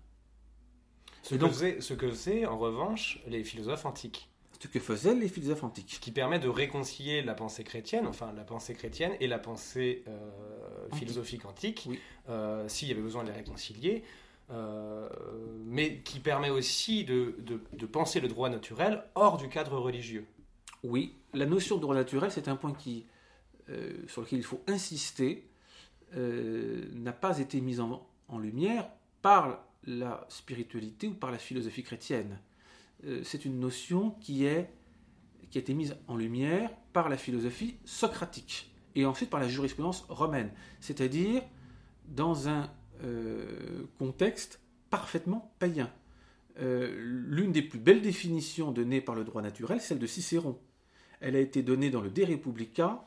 Ce, 1.22 1.94
que 1.94 2.12
c'est, 2.12 2.46
en 2.46 2.58
revanche, 2.58 3.20
les 3.26 3.44
philosophes 3.44 3.86
antiques. 3.86 4.29
Ce 4.60 4.68
que 4.68 4.78
faisaient 4.78 5.14
les 5.14 5.28
philosophes 5.28 5.64
antiques. 5.64 5.94
Ce 5.94 6.00
qui 6.00 6.10
permet 6.10 6.38
de 6.38 6.48
réconcilier 6.48 7.22
la 7.22 7.34
pensée 7.34 7.64
chrétienne, 7.64 8.06
enfin 8.06 8.32
la 8.36 8.44
pensée 8.44 8.74
chrétienne 8.74 9.12
et 9.18 9.26
la 9.26 9.38
pensée 9.38 10.04
euh, 10.06 10.94
philosophique 10.94 11.46
antique, 11.46 11.88
euh, 12.28 12.68
s'il 12.68 12.88
y 12.88 12.92
avait 12.92 13.00
besoin 13.00 13.24
de 13.24 13.28
les 13.30 13.34
réconcilier, 13.34 14.04
euh, 14.50 15.08
mais 15.64 16.00
qui 16.00 16.20
permet 16.20 16.50
aussi 16.50 17.04
de, 17.04 17.36
de, 17.40 17.86
penser 17.86 18.20
le 18.20 18.28
droit 18.28 18.50
naturel 18.50 19.02
hors 19.14 19.38
du 19.38 19.48
cadre 19.48 19.78
religieux. 19.78 20.26
Oui, 20.84 21.14
la 21.32 21.46
notion 21.46 21.76
de 21.76 21.80
droit 21.80 21.94
naturel, 21.94 22.30
c'est 22.30 22.48
un 22.48 22.56
point 22.56 22.74
qui, 22.74 23.06
sur 24.08 24.20
lequel 24.22 24.40
il 24.40 24.44
faut 24.44 24.60
insister, 24.66 25.48
n'a 26.14 27.12
pas 27.12 27.38
été 27.38 27.60
mis 27.60 27.80
en, 27.80 28.06
en 28.28 28.38
lumière 28.38 28.90
par 29.22 29.64
la 29.86 30.26
spiritualité 30.28 31.06
ou 31.06 31.14
par 31.14 31.30
la 31.30 31.38
philosophie 31.38 31.82
chrétienne. 31.82 32.38
Euh, 33.06 33.22
c'est 33.24 33.44
une 33.44 33.58
notion 33.58 34.10
qui, 34.20 34.44
est, 34.44 34.70
a 35.54 35.58
été 35.58 35.74
mise 35.74 35.96
en 36.06 36.16
lumière 36.16 36.70
par 36.92 37.08
la 37.08 37.16
philosophie 37.16 37.76
socratique 37.84 38.72
et 38.94 39.06
ensuite 39.06 39.30
par 39.30 39.40
la 39.40 39.48
jurisprudence 39.48 40.04
romaine, 40.08 40.50
c'est-à-dire 40.80 41.42
dans 42.08 42.48
un 42.48 42.70
euh, 43.04 43.84
contexte 43.98 44.60
parfaitement 44.90 45.52
païen. 45.58 45.90
Euh, 46.60 46.94
l'une 46.98 47.52
des 47.52 47.62
plus 47.62 47.78
belles 47.78 48.02
définitions 48.02 48.72
données 48.72 49.00
par 49.00 49.14
le 49.14 49.24
droit 49.24 49.42
naturel, 49.42 49.80
celle 49.80 49.98
de 49.98 50.06
Cicéron. 50.06 50.58
Elle 51.20 51.36
a 51.36 51.40
été 51.40 51.62
donnée 51.62 51.90
dans 51.90 52.00
le 52.00 52.10
De 52.10 52.24
Republica 52.24 53.04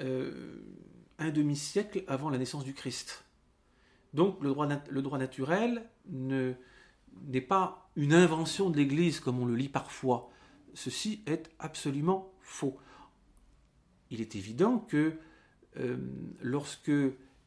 un 0.00 1.30
demi-siècle 1.30 2.04
avant 2.06 2.30
la 2.30 2.38
naissance 2.38 2.62
du 2.62 2.72
Christ. 2.72 3.24
Donc 4.14 4.40
le 4.40 5.02
droit 5.02 5.18
naturel 5.18 5.82
ne, 6.08 6.54
n'est 7.26 7.40
pas 7.40 7.90
une 7.96 8.14
invention 8.14 8.70
de 8.70 8.76
l'Église 8.76 9.20
comme 9.20 9.40
on 9.40 9.46
le 9.46 9.56
lit 9.56 9.68
parfois. 9.68 10.30
Ceci 10.74 11.22
est 11.26 11.50
absolument 11.58 12.32
faux. 12.40 12.76
Il 14.10 14.20
est 14.20 14.36
évident 14.36 14.78
que 14.78 15.18
euh, 15.78 15.96
lorsque 16.40 16.92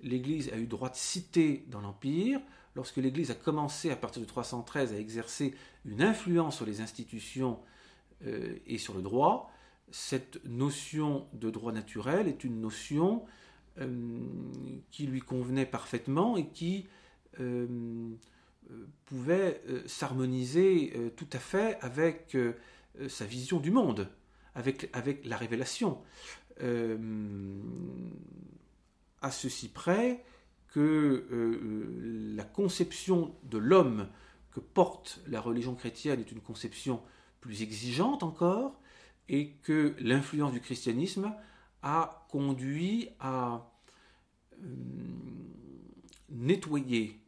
l'Église 0.01 0.49
a 0.49 0.57
eu 0.57 0.67
droit 0.67 0.89
de 0.89 0.95
citer 0.95 1.65
dans 1.69 1.81
l'Empire, 1.81 2.39
lorsque 2.75 2.97
l'Église 2.97 3.31
a 3.31 3.35
commencé 3.35 3.89
à 3.89 3.95
partir 3.95 4.21
de 4.21 4.27
313 4.27 4.93
à 4.93 4.97
exercer 4.97 5.55
une 5.85 6.01
influence 6.01 6.57
sur 6.57 6.65
les 6.65 6.81
institutions 6.81 7.59
euh, 8.25 8.55
et 8.65 8.77
sur 8.77 8.93
le 8.93 9.01
droit, 9.01 9.51
cette 9.89 10.43
notion 10.45 11.27
de 11.33 11.49
droit 11.49 11.71
naturel 11.71 12.27
est 12.27 12.43
une 12.43 12.61
notion 12.61 13.25
euh, 13.79 14.19
qui 14.91 15.05
lui 15.07 15.21
convenait 15.21 15.65
parfaitement 15.65 16.37
et 16.37 16.47
qui 16.49 16.87
pouvait 19.05 19.61
euh, 19.67 19.83
s'harmoniser 19.87 20.93
euh, 20.95 21.09
tout 21.09 21.27
à 21.33 21.39
fait 21.39 21.77
avec 21.81 22.37
sa 23.07 23.25
vision 23.25 23.59
du 23.59 23.71
monde, 23.71 24.09
avec, 24.53 24.89
avec 24.93 25.25
la 25.25 25.37
révélation. 25.37 26.01
à 29.21 29.31
ceci 29.31 29.69
près 29.69 30.23
que 30.67 31.25
la 32.35 32.43
conception 32.43 33.33
de 33.43 33.57
l'homme 33.57 34.09
que 34.51 34.59
porte 34.59 35.21
la 35.27 35.39
religion 35.39 35.73
chrétienne 35.73 36.19
est 36.19 36.31
une 36.33 36.41
conception 36.41 37.01
plus 37.39 37.61
exigeante 37.61 38.23
encore, 38.23 38.77
et 39.29 39.51
que 39.63 39.95
l'influence 39.99 40.51
du 40.51 40.59
christianisme 40.59 41.33
a 41.81 42.27
conduit 42.29 43.09
à 43.21 43.71
nettoyer 46.29 47.20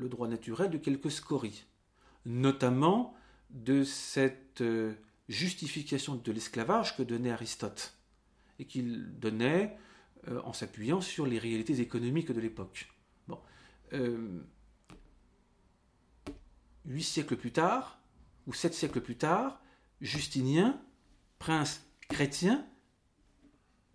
le 0.00 0.08
droit 0.08 0.28
naturel 0.28 0.70
de 0.70 0.78
quelques 0.78 1.10
scories, 1.10 1.66
notamment 2.24 3.14
de 3.50 3.84
cette 3.84 4.62
euh, 4.62 4.94
justification 5.28 6.16
de 6.16 6.32
l'esclavage 6.32 6.96
que 6.96 7.02
donnait 7.02 7.30
Aristote, 7.30 7.94
et 8.58 8.64
qu'il 8.64 9.18
donnait 9.18 9.76
euh, 10.28 10.40
en 10.44 10.54
s'appuyant 10.54 11.02
sur 11.02 11.26
les 11.26 11.38
réalités 11.38 11.80
économiques 11.80 12.32
de 12.32 12.40
l'époque. 12.40 12.88
Euh, 13.92 14.40
huit 16.86 17.02
siècles 17.02 17.36
plus 17.36 17.52
tard, 17.52 18.00
ou 18.46 18.54
sept 18.54 18.72
siècles 18.72 19.00
plus 19.00 19.16
tard, 19.16 19.60
Justinien, 20.00 20.80
prince 21.38 21.84
chrétien, 22.08 22.64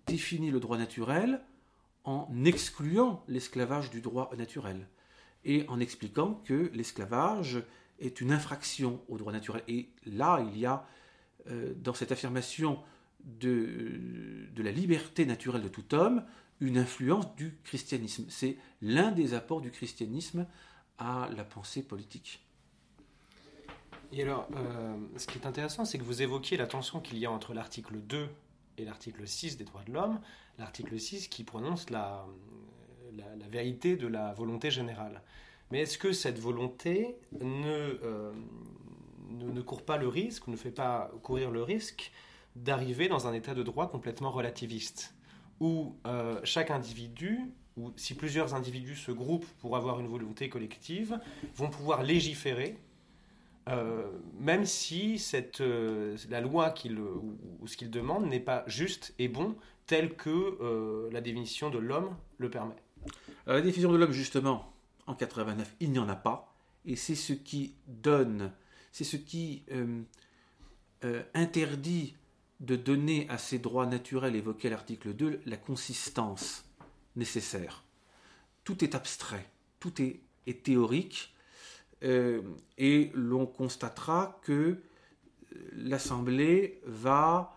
définit 0.06 0.52
le 0.52 0.60
droit 0.60 0.78
naturel 0.78 1.42
en 2.04 2.30
excluant 2.44 3.24
l'esclavage 3.28 3.90
du 3.90 4.02
droit 4.02 4.30
naturel 4.38 4.88
et 5.46 5.66
en 5.70 5.80
expliquant 5.80 6.42
que 6.44 6.70
l'esclavage 6.74 7.64
est 8.00 8.20
une 8.20 8.32
infraction 8.32 9.02
au 9.08 9.18
droit 9.18 9.32
naturel. 9.32 9.64
Et 9.68 9.90
là, 10.06 10.44
il 10.52 10.60
y 10.60 10.66
a, 10.66 10.86
euh, 11.50 11.74
dans 11.78 11.94
cette 11.94 12.12
affirmation 12.12 12.80
de, 13.24 14.50
la 14.58 14.72
liberté 14.72 15.26
naturelle 15.26 15.62
de 15.62 15.68
tout 15.68 15.94
homme, 15.94 16.26
une 16.60 16.78
influence 16.78 17.34
du 17.36 17.58
christianisme. 17.64 18.26
C'est 18.30 18.58
l'un 18.82 19.12
des 19.12 19.34
apports 19.34 19.62
du 19.62 19.72
christianisme 19.72 20.48
à 20.98 21.30
la 21.36 21.44
pensée 21.44 21.84
politique. 21.84 22.42
Et 24.12 24.24
alors, 24.24 24.48
euh, 24.56 24.96
ce 25.18 25.28
qui 25.28 25.38
est 25.38 25.46
intéressant, 25.46 25.86
c'est 25.86 25.98
que 25.98 26.04
vous 26.04 26.22
évoquiez 26.22 26.58
la 26.58 26.68
tension 26.68 27.00
qu'il 27.00 27.18
y 27.18 27.26
a 27.26 27.32
entre 27.32 27.54
l'article 27.54 27.98
2 27.98 28.30
et 28.78 28.86
l'article 28.86 29.28
6 29.28 29.58
des 29.58 29.64
droits 29.64 29.84
de 29.84 29.92
l'homme, 29.92 30.20
l'article 30.58 31.00
6 31.00 31.28
qui 31.28 31.44
prononce 31.44 31.90
la, 31.90 32.26
la, 33.18 33.48
vérité 33.48 33.96
de 33.96 34.08
la 34.08 34.34
volonté 34.34 34.72
générale. 34.72 35.22
Mais 35.72 35.82
est-ce 35.82 35.98
que 35.98 36.12
cette 36.12 36.40
volonté 36.40 37.16
euh, 37.42 38.32
ne, 39.32 39.52
ne, 39.52 39.62
court 39.62 39.84
pas 39.84 39.98
le 39.98 40.08
risque, 40.08 40.48
ne 40.48 40.56
fait 40.56 40.72
pas 40.72 41.12
courir 41.24 41.52
le 41.52 41.64
risque 41.64 42.12
d'arriver 42.56 43.08
dans 43.08 43.28
un 43.28 43.34
état 43.34 43.54
de 43.54 43.64
droit 43.64 43.90
complètement 43.90 44.32
relativiste, 44.32 45.16
où 45.60 45.96
euh, 46.06 46.40
chaque 46.44 46.72
individu, 46.72 47.52
ou 47.78 47.92
si 47.98 48.14
plusieurs 48.14 48.54
individus 48.54 48.96
se 48.96 49.12
groupent 49.12 49.50
pour 49.60 49.76
avoir 49.76 50.00
une 50.00 50.08
volonté 50.08 50.50
collective, 50.50 51.20
vont 51.56 51.70
pouvoir 51.70 52.04
légiférer 52.04 52.78
euh, 53.68 54.04
même 54.40 54.64
si 54.64 55.18
cette, 55.18 55.64
la 56.30 56.40
loi 56.40 56.72
ou, 56.86 57.68
ce 57.68 57.76
qu'il 57.76 57.90
demande 57.90 58.28
n'est 58.28 58.40
pas 58.40 58.64
juste 58.68 59.16
et 59.18 59.28
bon 59.28 59.56
tel 59.88 60.16
que 60.16 61.10
la 61.12 61.20
définition 61.20 61.72
de 61.72 61.80
l'homme 61.80 62.16
le 62.38 62.50
permet. 62.52 62.85
La 63.46 63.62
définition 63.62 63.92
de 63.92 63.98
l'homme, 63.98 64.12
justement, 64.12 64.74
en 65.08 65.16
89, 65.16 65.76
il 65.80 65.92
n'y 65.92 66.00
en 66.00 66.10
a 66.10 66.16
pas. 66.16 66.56
Et 66.86 66.96
c'est 66.96 67.16
ce 67.16 67.34
qui 67.34 67.76
donne, 67.88 68.52
c'est 68.92 69.04
ce 69.04 69.18
qui 69.18 69.64
euh, 69.72 70.02
euh, 71.04 71.24
interdit 71.34 72.16
de 72.60 72.76
donner 72.76 73.28
à 73.30 73.38
ces 73.38 73.60
droits 73.60 73.86
naturels 73.86 74.36
évoqués 74.36 74.68
à 74.70 74.72
l'article 74.72 75.14
2 75.14 75.42
la 75.46 75.58
consistance 75.58 76.66
nécessaire. 77.16 77.84
Tout 78.64 78.84
est 78.84 78.96
abstrait, 78.96 79.48
tout 79.80 80.02
est, 80.02 80.22
théorique, 80.64 81.34
euh, 82.04 82.42
et 82.78 83.12
l'on 83.14 83.46
constatera 83.46 84.40
que 84.44 84.82
l'Assemblée 85.74 86.82
va 86.86 87.52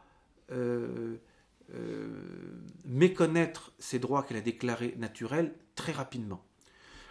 méconnaître 2.84 3.72
ces 3.78 3.98
droits 3.98 4.22
qu'elle 4.22 4.38
a 4.38 4.42
déclarés 4.42 4.94
naturels 4.98 5.54
très 5.74 5.92
rapidement. 5.92 6.44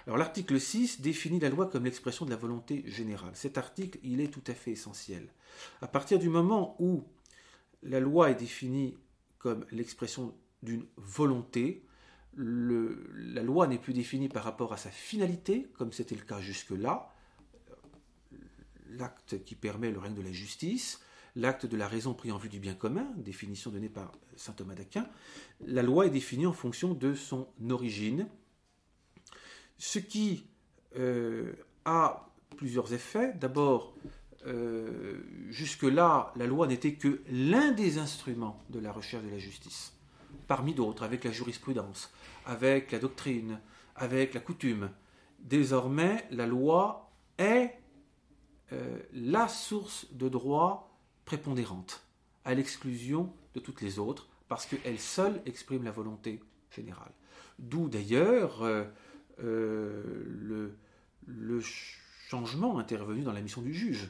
Alors 0.08 0.18
l'article 0.18 0.60
6 0.60 1.02
définit 1.02 1.40
la 1.40 1.50
loi 1.50 1.68
comme 1.68 1.84
l'expression 1.84 2.26
de 2.26 2.30
la 2.30 2.38
volonté 2.38 2.84
générale. 2.88 3.32
Cet 3.36 3.58
article, 3.58 4.00
il 4.04 4.22
est 4.22 4.30
tout 4.30 4.44
à 4.48 4.54
fait 4.54 4.72
essentiel. 4.72 5.28
À 5.82 5.88
partir 5.88 6.18
du 6.18 6.30
moment 6.30 6.76
où 6.80 7.04
la 7.84 8.00
loi 8.00 8.32
est 8.32 8.36
définie 8.36 8.98
comme 9.38 9.66
l'expression 9.72 10.34
d'une 10.64 10.86
volonté, 10.96 11.86
la 12.38 13.44
loi 13.44 13.68
n'est 13.68 13.78
plus 13.78 13.94
définie 13.94 14.30
par 14.30 14.44
rapport 14.44 14.72
à 14.72 14.78
sa 14.78 14.92
finalité, 14.92 15.68
comme 15.78 15.92
c'était 15.92 16.16
le 16.16 16.22
cas 16.22 16.40
jusque-là, 16.40 17.14
l'acte 18.92 19.44
qui 19.44 19.56
permet 19.56 19.92
le 19.92 20.00
règne 20.00 20.16
de 20.16 20.22
la 20.22 20.32
justice, 20.32 21.02
l'acte 21.38 21.68
de 21.68 21.78
la 21.78 21.88
raison 21.88 22.14
pris 22.14 22.32
en 22.32 22.38
vue 22.38 22.50
du 22.50 22.60
bien 22.60 22.74
commun, 22.74 23.08
définition 23.16 23.70
donnée 23.70 23.90
par 23.90 24.12
saint 24.36 24.54
Thomas 24.54 24.74
d'Aquin, 24.74 25.08
la 25.66 25.84
loi 25.84 26.08
est 26.08 26.10
définie 26.10 26.48
en 26.48 26.54
fonction 26.54 26.94
de 26.94 27.14
son 27.14 27.48
origine, 27.70 28.28
ce 29.78 30.00
qui 30.00 30.48
euh, 30.98 31.54
a 31.86 32.30
plusieurs 32.58 32.92
effets. 32.94 33.34
D'abord, 33.34 33.96
euh, 34.48 35.20
jusque-là, 35.50 36.34
la 36.36 36.48
loi 36.48 36.66
n'était 36.66 36.94
que 36.94 37.22
l'un 37.30 37.72
des 37.72 38.00
instruments 38.00 38.64
de 38.70 38.80
la 38.80 38.92
recherche 38.92 39.24
de 39.24 39.30
la 39.30 39.38
justice, 39.38 39.94
parmi 40.48 40.74
d'autres, 40.74 41.04
avec 41.04 41.24
la 41.24 41.32
jurisprudence, 41.32 42.12
avec 42.46 42.92
la 42.92 42.98
doctrine, 42.98 43.60
avec 43.96 44.34
la 44.34 44.40
coutume. 44.40 44.90
Désormais, 45.40 46.26
la 46.32 46.48
loi 46.48 47.12
est 47.38 47.76
euh, 48.72 49.00
la 49.14 49.48
source 49.48 50.12
de 50.14 50.30
droit 50.30 50.87
prépondérante, 51.28 52.02
à 52.46 52.54
l'exclusion 52.56 53.32
de 53.54 53.60
toutes 53.60 53.82
les 53.82 54.00
autres, 54.00 54.28
parce 54.48 54.66
qu'elle 54.66 54.98
seule 54.98 55.42
exprime 55.46 55.84
la 55.84 55.92
volonté 55.92 56.40
générale. 56.72 57.12
D'où 57.60 57.90
d'ailleurs 57.90 58.64
euh, 58.64 58.86
le, 59.38 60.74
le 61.26 61.62
changement 62.30 62.80
intervenu 62.80 63.24
dans 63.24 63.34
la 63.34 63.42
mission 63.42 63.62
du 63.62 63.74
juge. 63.74 64.10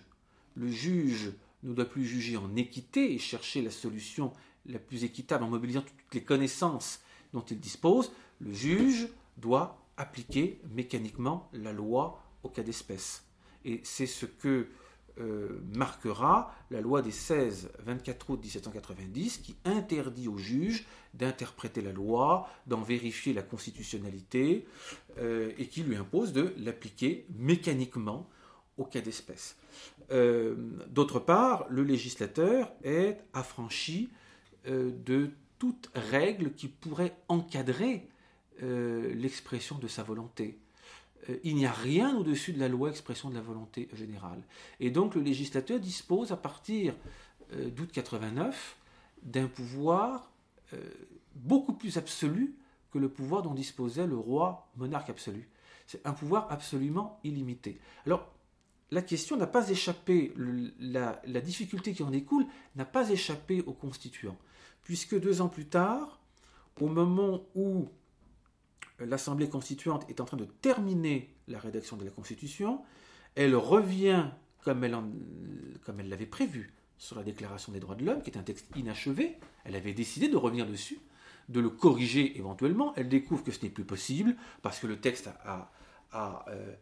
Le 0.55 0.69
juge 0.69 1.31
ne 1.63 1.73
doit 1.73 1.85
plus 1.85 2.05
juger 2.05 2.37
en 2.37 2.55
équité 2.55 3.13
et 3.13 3.17
chercher 3.17 3.63
la 3.63 3.71
solution 3.71 4.31
la 4.67 4.77
plus 4.77 5.03
équitable 5.03 5.43
en 5.43 5.49
mobilisant 5.49 5.81
toutes 5.81 6.13
les 6.13 6.23
connaissances 6.23 7.01
dont 7.33 7.41
il 7.41 7.59
dispose, 7.59 8.11
le 8.39 8.53
juge 8.53 9.07
doit 9.37 9.81
appliquer 9.97 10.61
mécaniquement 10.71 11.49
la 11.51 11.73
loi 11.73 12.21
au 12.43 12.49
cas 12.49 12.61
d'espèce. 12.63 13.23
Et 13.65 13.81
c'est 13.83 14.05
ce 14.05 14.27
que 14.27 14.67
euh, 15.19 15.61
marquera 15.73 16.53
la 16.69 16.79
loi 16.79 17.01
des 17.01 17.11
16-24 17.11 18.15
août 18.29 18.39
1790 18.39 19.39
qui 19.39 19.55
interdit 19.65 20.27
au 20.27 20.37
juge 20.37 20.85
d'interpréter 21.15 21.81
la 21.81 21.91
loi, 21.91 22.47
d'en 22.67 22.81
vérifier 22.81 23.33
la 23.33 23.41
constitutionnalité 23.41 24.67
euh, 25.17 25.51
et 25.57 25.67
qui 25.67 25.81
lui 25.81 25.95
impose 25.95 26.33
de 26.33 26.53
l'appliquer 26.57 27.25
mécaniquement 27.35 28.29
au 28.77 28.85
cas 28.85 29.01
d'espèce. 29.01 29.55
Euh, 30.11 30.55
d'autre 30.89 31.19
part, 31.19 31.65
le 31.69 31.83
législateur 31.83 32.71
est 32.83 33.17
affranchi 33.33 34.09
de 34.65 35.31
toute 35.57 35.89
règle 35.95 36.51
qui 36.51 36.67
pourrait 36.67 37.15
encadrer 37.29 38.09
l'expression 38.59 39.77
de 39.77 39.87
sa 39.87 40.03
volonté. 40.03 40.59
Euh, 41.29 41.37
il 41.43 41.55
n'y 41.55 41.65
a 41.65 41.71
rien 41.71 42.15
au-dessus 42.15 42.53
de 42.53 42.59
la 42.59 42.67
loi 42.67 42.89
expression 42.89 43.29
de 43.29 43.35
la 43.35 43.41
volonté 43.41 43.89
générale. 43.93 44.41
Et 44.79 44.91
donc 44.91 45.15
le 45.15 45.21
législateur 45.21 45.79
dispose 45.79 46.31
à 46.31 46.37
partir 46.37 46.95
euh, 47.53 47.69
d'août 47.69 47.89
89 47.91 48.77
d'un 49.23 49.47
pouvoir 49.47 50.31
euh, 50.73 50.77
beaucoup 51.35 51.73
plus 51.73 51.97
absolu 51.97 52.55
que 52.91 52.97
le 52.97 53.09
pouvoir 53.09 53.41
dont 53.41 53.53
disposait 53.53 54.07
le 54.07 54.17
roi 54.17 54.69
monarque 54.77 55.09
absolu. 55.09 55.49
C'est 55.85 56.05
un 56.05 56.13
pouvoir 56.13 56.47
absolument 56.51 57.19
illimité. 57.23 57.79
Alors, 58.05 58.31
la 58.91 59.01
question 59.01 59.35
n'a 59.35 59.47
pas 59.47 59.69
échappé, 59.69 60.33
la, 60.79 61.21
la, 61.25 61.41
difficulté 61.41 61.93
qui 61.93 62.03
en 62.03 62.09
découle 62.09 62.45
n'a 62.75 62.85
pas 62.85 63.09
échappé 63.09 63.61
aux 63.61 63.73
constituants, 63.73 64.37
puisque 64.83 65.19
deux 65.19 65.41
ans 65.41 65.49
plus 65.49 65.65
tard, 65.65 66.21
au 66.79 66.87
moment 66.87 67.41
où 67.55 67.89
l'Assemblée 68.99 69.49
constituante 69.49 70.05
est 70.09 70.21
en 70.21 70.25
train 70.25 70.37
de 70.37 70.45
terminer 70.45 71.33
la 71.47 71.59
rédaction 71.59 71.97
de 71.97 72.05
la 72.05 72.11
Constitution, 72.11 72.81
elle 73.35 73.55
revient, 73.55 74.25
comme 74.63 74.83
elle, 74.83 76.09
l'avait 76.09 76.25
prévu, 76.25 76.73
sur 76.97 77.15
la 77.15 77.23
Déclaration 77.23 77.71
des 77.71 77.79
droits 77.79 77.95
de 77.95 78.03
l'homme, 78.03 78.21
qui 78.21 78.31
est 78.31 78.37
un 78.37 78.43
texte 78.43 78.65
inachevé. 78.75 79.37
Elle 79.65 79.75
avait 79.75 79.93
décidé 79.93 80.27
de 80.29 80.35
revenir 80.35 80.65
dessus, 80.65 80.99
de 81.47 81.59
le 81.59 81.69
corriger 81.69 82.37
éventuellement. 82.37 82.93
Elle 82.95 83.07
découvre 83.07 83.43
que 83.43 83.51
ce 83.51 83.61
n'est 83.63 83.69
plus 83.69 83.85
possible, 83.85 84.35
parce 84.63 84.79
que 84.79 84.87
le 84.87 84.99
texte 84.99 85.29
a, 85.45 85.71
euh, 86.15 86.75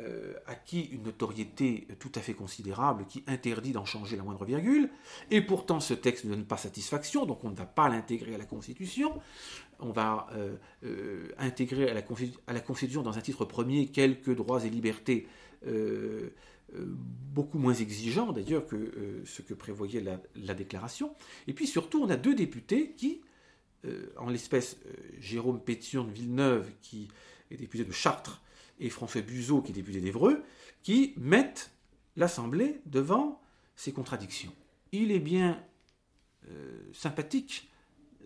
euh, 0.00 0.34
acquis 0.46 0.82
une 0.92 1.02
notoriété 1.04 1.88
tout 1.98 2.12
à 2.14 2.20
fait 2.20 2.34
considérable 2.34 3.06
qui 3.06 3.24
interdit 3.26 3.72
d'en 3.72 3.84
changer 3.84 4.16
la 4.16 4.22
moindre 4.22 4.44
virgule, 4.44 4.90
et 5.30 5.40
pourtant 5.40 5.80
ce 5.80 5.94
texte 5.94 6.24
ne 6.24 6.30
donne 6.30 6.44
pas 6.44 6.56
satisfaction, 6.56 7.26
donc 7.26 7.42
on 7.44 7.50
ne 7.50 7.56
va 7.56 7.66
pas 7.66 7.88
l'intégrer 7.88 8.34
à 8.34 8.38
la 8.38 8.44
Constitution, 8.44 9.20
on 9.80 9.90
va 9.90 10.28
euh, 10.34 11.28
intégrer 11.38 11.90
à 11.90 11.94
la, 11.94 12.60
Constitution 12.60 13.02
dans 13.02 13.18
un 13.18 13.20
titre 13.20 13.44
premier 13.44 13.88
quelques 13.88 14.34
droits 14.34 14.64
et 14.64 14.70
libertés 14.70 15.26
beaucoup 17.32 17.58
moins 17.58 17.74
exigeants 17.74 18.30
d'ailleurs 18.30 18.66
que 18.66 19.22
ce 19.24 19.42
que 19.42 19.54
prévoyait 19.54 20.00
la, 20.00 20.20
la, 20.36 20.54
déclaration, 20.54 21.14
et 21.46 21.52
puis 21.52 21.66
surtout 21.66 22.02
on 22.02 22.10
a 22.10 22.16
deux 22.16 22.34
députés 22.34 22.92
qui, 22.92 23.22
en 24.16 24.28
l'espèce 24.28 24.76
Jérôme 25.18 25.60
Pétion 25.60 26.04
de 26.04 26.12
Villeneuve, 26.12 26.70
qui 26.82 27.08
est 27.50 27.56
député 27.56 27.84
de 27.84 27.92
Chartres, 27.92 28.42
et 28.80 28.90
François 28.90 29.22
Buzot, 29.22 29.62
qui 29.62 29.72
est 29.72 29.74
député 29.74 30.00
d'Evreux, 30.00 30.42
qui 30.82 31.14
mettent 31.16 31.70
l'Assemblée 32.16 32.80
devant 32.86 33.40
ces 33.76 33.92
contradictions. 33.92 34.52
Il 34.92 35.12
est 35.12 35.20
bien 35.20 35.62
euh, 36.50 36.80
sympathique, 36.92 37.70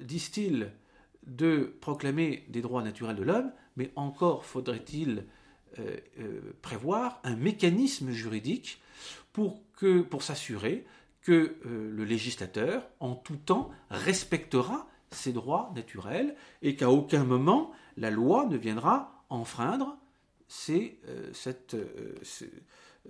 disent-ils, 0.00 0.72
de 1.26 1.76
proclamer 1.80 2.44
des 2.48 2.62
droits 2.62 2.82
naturels 2.82 3.16
de 3.16 3.22
l'homme, 3.22 3.52
mais 3.76 3.92
encore 3.94 4.44
faudrait-il 4.44 5.24
euh, 5.78 5.96
euh, 6.18 6.40
prévoir 6.62 7.20
un 7.22 7.36
mécanisme 7.36 8.10
juridique 8.10 8.80
pour, 9.32 9.62
pour 10.10 10.22
s'assurer 10.22 10.84
que 11.22 11.56
le 11.64 12.04
législateur, 12.04 12.88
en 12.98 13.14
tout 13.14 13.36
temps, 13.36 13.70
respectera 13.90 14.88
ces 15.12 15.32
droits 15.32 15.70
naturels 15.74 16.34
et 16.62 16.74
qu'à 16.74 16.90
aucun 16.90 17.24
moment 17.24 17.70
la 17.96 18.10
loi 18.10 18.46
ne 18.46 18.56
viendra 18.56 19.24
enfreindre 19.28 19.96
c'est 20.52 20.98
euh, 21.08 21.32
euh, 21.74 22.14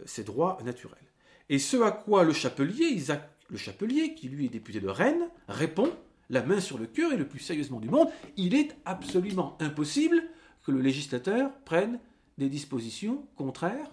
ces 0.07 0.22
droits 0.22 0.59
naturels. 0.64 1.02
Et 1.48 1.59
ce 1.59 1.76
à 1.83 1.90
quoi 1.90 2.22
le 2.22 2.33
chapelier, 2.33 2.85
Isaac 2.85 3.28
le 3.50 3.59
chapelier, 3.59 4.14
qui 4.14 4.28
lui 4.28 4.46
est 4.46 4.48
député 4.48 4.81
de 4.81 4.88
Rennes, 4.88 5.28
répond, 5.48 5.92
la 6.31 6.42
main 6.42 6.61
sur 6.61 6.78
le 6.78 6.87
cœur 6.87 7.12
et 7.12 7.16
le 7.16 7.26
plus 7.26 7.40
sérieusement 7.40 7.81
du 7.81 7.90
monde, 7.90 8.09
il 8.37 8.55
est 8.55 8.74
absolument 8.85 9.59
impossible 9.61 10.22
que 10.62 10.70
le 10.70 10.81
législateur 10.81 11.52
prenne 11.64 11.98
des 12.38 12.48
dispositions 12.48 13.26
contraires 13.37 13.90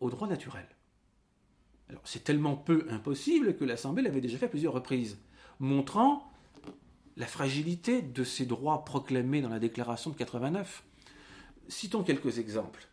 aux 0.00 0.08
droits 0.08 0.28
naturels. 0.28 0.68
Alors 1.90 2.02
c'est 2.04 2.24
tellement 2.24 2.56
peu 2.56 2.86
impossible 2.88 3.56
que 3.56 3.64
l'Assemblée 3.64 4.04
l'avait 4.04 4.22
déjà 4.22 4.38
fait 4.38 4.48
plusieurs 4.48 4.72
reprises, 4.72 5.18
montrant 5.58 6.32
la 7.16 7.26
fragilité 7.26 8.00
de 8.00 8.24
ces 8.24 8.46
droits 8.46 8.84
proclamés 8.84 9.42
dans 9.42 9.50
la 9.50 9.58
déclaration 9.58 10.10
de 10.10 10.16
89. 10.16 10.84
Citons 11.68 12.02
quelques 12.02 12.38
exemples. 12.38 12.88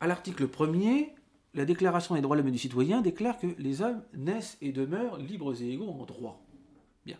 À 0.00 0.06
l'article 0.06 0.48
1er, 0.48 1.12
la 1.54 1.64
Déclaration 1.64 2.14
des 2.14 2.20
droits 2.20 2.36
de 2.36 2.40
l'homme 2.40 2.48
et 2.48 2.52
du 2.52 2.58
citoyen 2.58 3.00
déclare 3.00 3.38
que 3.38 3.46
les 3.58 3.82
hommes 3.82 4.02
naissent 4.14 4.58
et 4.60 4.72
demeurent 4.72 5.18
libres 5.18 5.60
et 5.62 5.70
égaux 5.70 5.90
en 5.90 6.04
droit. 6.04 6.44
Bien. 7.04 7.18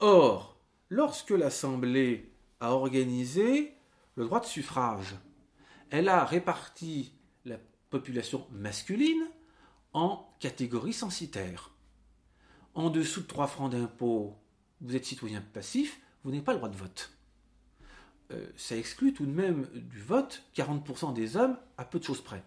Or, 0.00 0.58
lorsque 0.90 1.30
l'Assemblée 1.30 2.32
a 2.60 2.72
organisé 2.72 3.74
le 4.14 4.24
droit 4.24 4.40
de 4.40 4.46
suffrage, 4.46 5.14
elle 5.90 6.08
a 6.08 6.24
réparti 6.24 7.12
la 7.44 7.58
population 7.90 8.46
masculine 8.50 9.26
en 9.92 10.28
catégories 10.40 10.92
censitaires. 10.92 11.70
En 12.74 12.90
dessous 12.90 13.22
de 13.22 13.26
3 13.26 13.46
francs 13.46 13.72
d'impôt, 13.72 14.36
vous 14.82 14.96
êtes 14.96 15.06
citoyen 15.06 15.40
passif, 15.40 16.00
vous 16.22 16.30
n'avez 16.30 16.42
pas 16.42 16.52
le 16.52 16.58
droit 16.58 16.68
de 16.68 16.76
vote. 16.76 17.15
Euh, 18.32 18.46
ça 18.56 18.76
exclut 18.76 19.12
tout 19.12 19.26
de 19.26 19.30
même 19.30 19.68
du 19.72 20.00
vote 20.00 20.42
40% 20.56 21.14
des 21.14 21.36
hommes 21.36 21.56
à 21.78 21.84
peu 21.84 21.98
de 21.98 22.04
choses 22.04 22.22
près. 22.22 22.42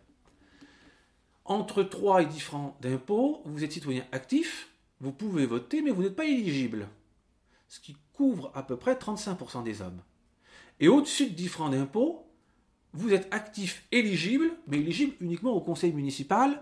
Entre 1.46 1.84
3 1.84 2.24
et 2.24 2.26
10 2.26 2.40
francs 2.40 2.76
d'impôt, 2.82 3.42
vous 3.46 3.64
êtes 3.64 3.72
citoyen 3.72 4.06
actif, 4.12 4.70
vous 5.00 5.12
pouvez 5.12 5.46
voter, 5.46 5.82
mais 5.82 5.92
vous 5.92 6.04
n'êtes 6.04 6.16
pas 6.16 6.26
éligible. 6.26 6.88
Ce 7.68 7.80
qui 7.80 7.96
couvre 8.14 8.52
à 8.54 8.64
peu 8.64 8.76
près 8.76 8.96
35% 8.96 9.64
des 9.64 9.82
hommes. 9.82 10.02
Et 10.80 10.88
au-dessus 10.88 11.30
de 11.30 11.36
10 11.36 11.48
francs 11.48 11.72
d'impôt, 11.72 12.26
vous 12.94 13.14
êtes 13.14 13.34
actif 13.34 13.86
éligible, 13.92 14.52
mais 14.68 14.78
éligible 14.78 15.16
uniquement 15.22 15.52
au 15.52 15.62
conseil 15.62 15.94
municipal 15.94 16.62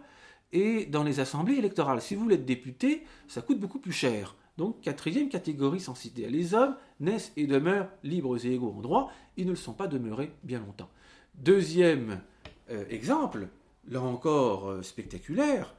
et 0.52 0.86
dans 0.86 1.04
les 1.04 1.20
assemblées 1.20 1.56
électorales. 1.56 2.02
Si 2.02 2.16
vous 2.16 2.24
voulez 2.24 2.36
être 2.36 2.46
député, 2.46 3.04
ça 3.28 3.42
coûte 3.42 3.60
beaucoup 3.60 3.80
plus 3.80 3.94
cher. 3.94 4.36
Donc, 4.58 4.82
quatrième 4.82 5.30
catégorie 5.30 5.80
censitaire. 5.80 6.30
Les 6.30 6.54
hommes 6.54 6.76
naissent 7.00 7.32
et 7.38 7.46
demeurent 7.46 7.90
libres 8.04 8.44
et 8.44 8.54
égaux 8.54 8.74
en 8.76 8.82
droit. 8.82 9.12
Ils 9.38 9.46
ne 9.46 9.52
le 9.52 9.56
sont 9.56 9.74
pas 9.74 9.88
demeurés 9.88 10.32
bien 10.44 10.60
longtemps. 10.60 10.90
Deuxième 11.36 12.22
euh, 12.72 12.84
exemple, 12.90 13.48
là 13.88 14.02
encore 14.02 14.70
euh, 14.70 14.82
spectaculaire, 14.82 15.76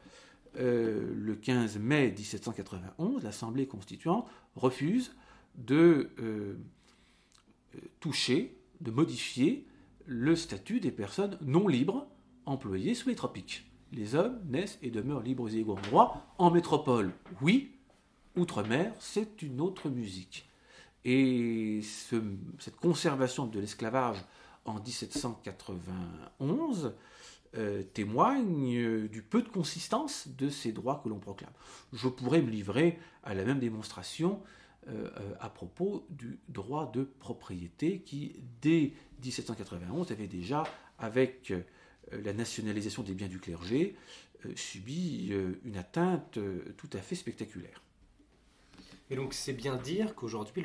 euh, 0.59 1.13
le 1.15 1.35
15 1.35 1.79
mai 1.79 2.13
1791, 2.17 3.25
l'Assemblée 3.25 3.67
constituante 3.67 4.27
refuse 4.55 5.15
de 5.57 6.11
toucher, 7.99 8.57
de 8.81 8.93
modifier 8.93 9.67
le 10.07 10.37
statut 10.37 10.79
des 10.79 10.93
personnes 10.93 11.37
non 11.43 11.67
libres 11.67 12.07
employées 12.47 12.95
sous 12.95 13.09
les 13.09 13.17
tropiques. 13.17 13.69
Les 13.93 14.15
hommes 14.15 14.39
naissent 14.49 14.79
et 14.83 14.91
demeurent 14.91 15.23
libres 15.23 15.53
et 15.53 15.59
égaux 15.59 15.77
en 15.77 15.83
droit. 15.83 16.35
En 16.39 16.51
métropole, 16.53 17.13
oui, 17.43 17.78
Outre-mer, 18.39 18.93
c'est 19.01 19.43
une 19.43 19.61
autre 19.61 19.91
musique. 19.91 20.49
Et 21.05 21.81
cette 21.83 22.77
conservation 22.77 23.47
de 23.47 23.59
l'esclavage 23.59 24.25
en 24.65 24.75
1791 24.75 26.95
euh, 27.57 27.83
témoigne 27.83 29.09
du 29.09 29.23
peu 29.23 29.43
de 29.43 29.49
consistance 29.49 30.29
de 30.29 30.51
ces 30.51 30.71
droits 30.71 31.01
que 31.03 31.09
l'on 31.09 31.19
proclame. 31.19 31.51
Je 31.93 32.07
pourrais 32.07 32.41
me 32.41 32.51
livrer 32.51 33.01
à 33.25 33.35
la 33.35 33.43
même 33.43 33.59
démonstration 33.59 34.41
euh, 34.87 35.11
euh, 35.17 35.35
à 35.41 35.51
propos 35.51 36.07
du 36.09 36.39
droit 36.49 36.93
de 36.93 37.03
propriété 37.03 38.03
qui, 38.03 38.37
dès 38.63 38.93
1791, 39.25 40.13
avait 40.13 40.29
déjà, 40.29 40.63
avec 41.01 41.53
la 42.13 42.33
nationalisation 42.33 43.03
des 43.03 43.15
biens 43.15 43.27
du 43.27 43.41
clergé, 43.41 43.97
subi 44.55 45.33
une 45.65 45.77
atteinte 45.77 46.39
tout 46.77 46.91
à 46.93 46.99
fait 46.99 47.17
spectaculaire. 47.17 47.83
Et 49.11 49.17
donc 49.17 49.33
c'est 49.33 49.53
bien 49.53 49.77
dire 49.77 50.15
qu'aujourd'hui, 50.15 50.65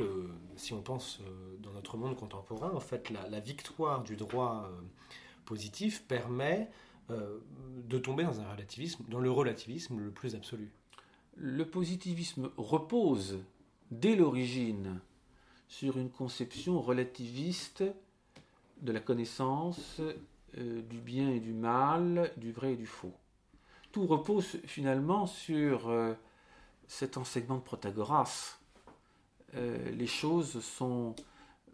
si 0.55 0.73
on 0.73 0.81
pense 0.81 1.19
euh, 1.21 1.55
dans 1.59 1.71
notre 1.71 1.97
monde 1.97 2.15
contemporain, 2.15 2.71
en 2.73 2.79
fait, 2.79 3.09
la, 3.09 3.39
victoire 3.39 4.03
du 4.03 4.15
droit 4.15 4.69
euh, 4.69 4.81
positif 5.45 6.03
permet 6.07 6.69
de 7.09 7.97
tomber 7.99 8.23
dans 8.23 8.39
un 8.39 8.49
relativisme, 8.49 9.03
dans 9.09 9.19
le 9.19 9.29
relativisme 9.29 9.99
le 9.99 10.09
plus 10.09 10.35
absolu 10.35 10.71
Le 11.35 11.65
positivisme 11.65 12.49
repose 12.55 13.43
dès 13.91 14.15
l'origine 14.15 15.01
sur 15.67 15.97
une 15.97 16.09
conception 16.09 16.81
relativiste 16.81 17.83
de 18.81 18.91
la 18.93 19.01
connaissance 19.01 19.99
du 20.57 21.01
bien 21.01 21.29
et 21.29 21.41
du 21.41 21.51
mal, 21.51 22.31
du 22.37 22.53
vrai 22.53 22.73
et 22.73 22.77
du 22.77 22.85
faux. 22.85 23.13
Tout 23.91 24.07
repose 24.07 24.59
finalement 24.65 25.27
sur 25.27 25.91
cet 26.93 27.17
enseignement 27.17 27.57
de 27.57 27.63
Protagoras. 27.63 28.59
Euh, 29.55 29.91
les 29.91 30.05
choses 30.05 30.63
sont 30.63 31.15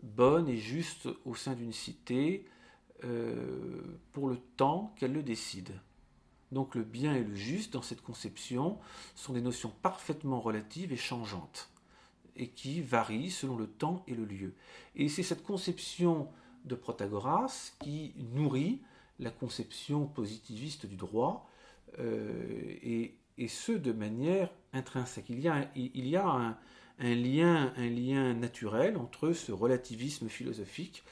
bonnes 0.01 0.47
et 0.47 0.55
justes 0.55 1.09
au 1.25 1.35
sein 1.35 1.55
d'une 1.55 1.73
cité 1.73 2.45
euh, 3.03 3.81
pour 4.13 4.29
le 4.29 4.37
temps 4.37 4.93
qu'elle 4.95 5.11
le 5.11 5.21
décide. 5.21 5.73
Donc 6.53 6.73
le 6.73 6.83
bien 6.83 7.15
et 7.15 7.23
le 7.23 7.35
juste, 7.35 7.73
dans 7.73 7.81
cette 7.81 8.01
conception, 8.01 8.79
sont 9.13 9.33
des 9.33 9.41
notions 9.41 9.73
parfaitement 9.81 10.39
relatives 10.39 10.93
et 10.93 10.97
changeantes, 10.97 11.69
et 12.37 12.47
qui 12.47 12.81
varient 12.81 13.29
selon 13.29 13.57
le 13.57 13.67
temps 13.67 14.03
et 14.07 14.15
le 14.15 14.23
lieu. 14.23 14.53
Et 14.95 15.09
c'est 15.09 15.23
cette 15.23 15.43
conception 15.43 16.29
de 16.63 16.75
Protagoras 16.75 17.73
qui 17.79 18.13
nourrit 18.33 18.81
la 19.19 19.31
conception 19.31 20.07
positiviste 20.07 20.85
du 20.85 20.95
droit, 20.95 21.49
euh, 21.99 22.77
et 22.81 23.15
et 23.39 23.47
ce 23.47 23.71
de 23.71 23.93
manière 23.93 24.51
intrinsèque. 24.73 25.29
Il 25.29 25.39
y 25.39 25.47
a, 25.47 25.69
il 25.75 26.07
y 26.07 26.15
a 26.15 26.25
un, 26.25 27.15
lien, 27.15 27.73
un 27.77 27.89
lien 27.89 28.33
naturel 28.33 28.97
entre 28.97 29.33
ce 29.33 29.51
relativisme 29.51 30.29
philosophique 30.29 31.03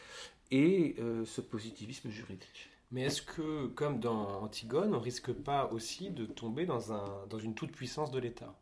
et 0.52 0.96
euh, 1.00 1.26
ce 1.26 1.42
positivisme 1.42 2.10
juridique. 2.10 2.70
Mais 2.92 3.02
est-ce 3.02 3.22
que, 3.22 3.68
comme 3.68 4.00
dans 4.00 4.42
Antigone, 4.44 4.94
on 4.94 5.00
risque 5.00 5.34
pas 5.34 5.70
aussi 5.74 6.10
de 6.10 6.26
tomber 6.26 6.66
dans, 6.66 6.94
un, 6.94 7.26
dans 7.30 7.40
une 7.40 7.54
toute-puissance 7.54 8.12
de 8.12 8.20
l'État? 8.20 8.56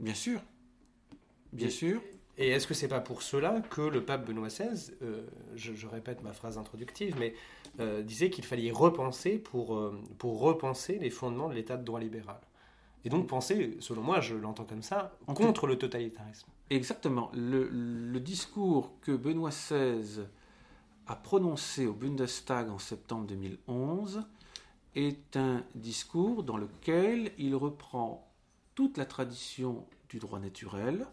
Bien 0.00 0.14
sûr. 0.14 0.40
Bien 1.52 1.70
sûr. 1.70 2.02
Et 2.36 2.48
est-ce 2.48 2.66
que 2.66 2.74
c'est 2.74 2.88
pas 2.88 2.98
pour 2.98 3.22
cela 3.22 3.60
que 3.60 3.80
le 3.80 4.04
pape 4.04 4.26
Benoît 4.26 4.48
XVI, 4.48 4.92
euh, 5.02 5.24
je, 5.54 5.86
répète 5.86 6.20
ma 6.24 6.32
phrase 6.32 6.58
introductive, 6.58 7.14
mais 7.16 7.32
euh, 7.78 8.02
disait 8.02 8.28
qu'il 8.28 8.44
fallait 8.44 8.72
repenser 8.72 9.38
pour, 9.38 9.92
pour 10.18 10.40
repenser 10.40 10.98
les 10.98 11.10
fondements 11.10 11.48
de 11.48 11.54
l'État 11.54 11.76
de 11.76 11.84
droit 11.84 12.00
libéral? 12.00 12.40
Et 13.04 13.10
donc 13.10 13.26
penser, 13.26 13.76
selon 13.80 14.02
moi, 14.02 14.20
je 14.20 14.34
l'entends 14.34 14.64
comme 14.64 14.82
ça, 14.82 15.16
contre 15.26 15.66
le 15.66 15.76
totalitarisme. 15.76 16.48
Exactement. 16.70 17.30
Le, 17.34 18.18
discours 18.18 18.98
que 19.02 19.12
Benoît 19.12 19.50
XVI 19.50 20.22
a 21.06 21.16
prononcé 21.16 21.86
au 21.86 21.92
Bundestag 21.92 22.70
en 22.70 22.78
septembre 22.78 23.26
2011 23.26 24.22
est 24.94 25.36
un 25.36 25.62
discours 25.74 26.42
dans 26.44 26.56
lequel 26.56 27.32
il 27.36 27.54
reprend 27.54 28.26
toute 28.74 28.96
la 28.96 29.04
tradition 29.04 29.86
du 30.08 30.18
droit 30.18 30.38
naturel, 30.38 31.06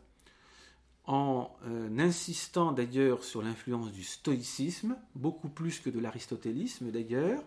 en 1.05 1.51
euh, 1.65 1.97
insistant 1.97 2.71
d'ailleurs 2.71 3.23
sur 3.23 3.41
l'influence 3.41 3.91
du 3.91 4.03
stoïcisme, 4.03 4.95
beaucoup 5.15 5.49
plus 5.49 5.79
que 5.79 5.89
de 5.89 5.99
l'aristotélisme 5.99 6.91
d'ailleurs, 6.91 7.43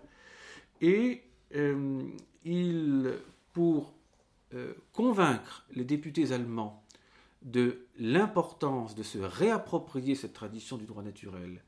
et 0.81 1.23
euh, 1.55 2.03
il, 2.45 3.15
pour 3.53 3.95
convaincre 4.93 5.65
les 5.73 5.85
députés 5.85 6.33
allemands 6.33 6.85
de 7.43 7.87
l'importance 7.99 8.95
de 8.95 9.03
se 9.03 9.19
réapproprier 9.19 10.15
cette 10.15 10.33
tradition 10.33 10.77
du 10.77 10.87
droit 10.87 11.03
naturel 11.03 11.63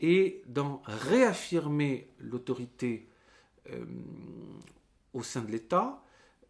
et 0.00 0.42
d'en 0.46 0.82
réaffirmer 0.86 2.08
l'autorité 2.18 3.06
euh, 3.70 3.84
au 5.12 5.22
sein 5.22 5.42
de 5.42 5.50
l'État, 5.50 6.02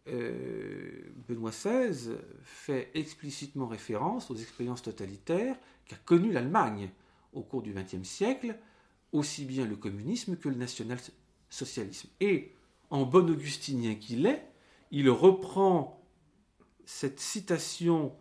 euh, 0.07 1.01
Benoît 1.27 1.51
XVI 1.51 2.15
fait 2.43 2.89
explicitement 2.93 3.67
référence 3.67 4.31
aux 4.31 4.35
expériences 4.35 4.81
totalitaires 4.81 5.57
qu'a 5.85 5.97
connues 5.97 6.31
l'Allemagne 6.31 6.89
au 7.33 7.41
cours 7.41 7.61
du 7.61 7.73
XXe 7.73 8.07
siècle, 8.07 8.57
aussi 9.11 9.45
bien 9.45 9.65
le 9.65 9.75
communisme 9.75 10.37
que 10.37 10.47
le 10.47 10.55
national-socialisme. 10.55 12.09
Et 12.21 12.53
en 12.89 13.05
bon 13.05 13.29
augustinien 13.29 13.95
qu'il 13.95 14.25
est, 14.25 14.50
il 14.91 15.09
reprend 15.09 16.01
cette 16.85 17.19
citation 17.19 18.13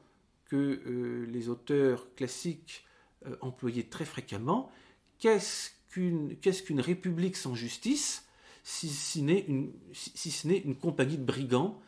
que 0.46 0.56
euh, 0.56 1.26
les 1.26 1.48
auteurs 1.48 2.14
classiques 2.14 2.84
euh, 3.26 3.36
employaient 3.40 3.88
très 3.90 4.04
fréquemment. 4.04 4.70
Qu'est-ce 5.18 5.70
qu'une 5.90 6.80
république 6.80 7.36
sans 7.36 7.54
justice 7.54 8.26
si, 8.62 8.88
ce 8.90 9.20
n'est 9.20 9.40
une, 9.48 10.76
compagnie 10.76 11.16
de 11.16 11.24
brigands, 11.24 11.80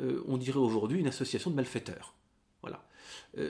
euh, 0.00 0.22
on 0.28 0.38
dirait 0.38 0.58
aujourd'hui 0.58 1.00
une 1.00 1.08
association 1.08 1.50
de 1.50 1.56
malfaiteurs 1.56 2.14
Voilà. 2.62 2.86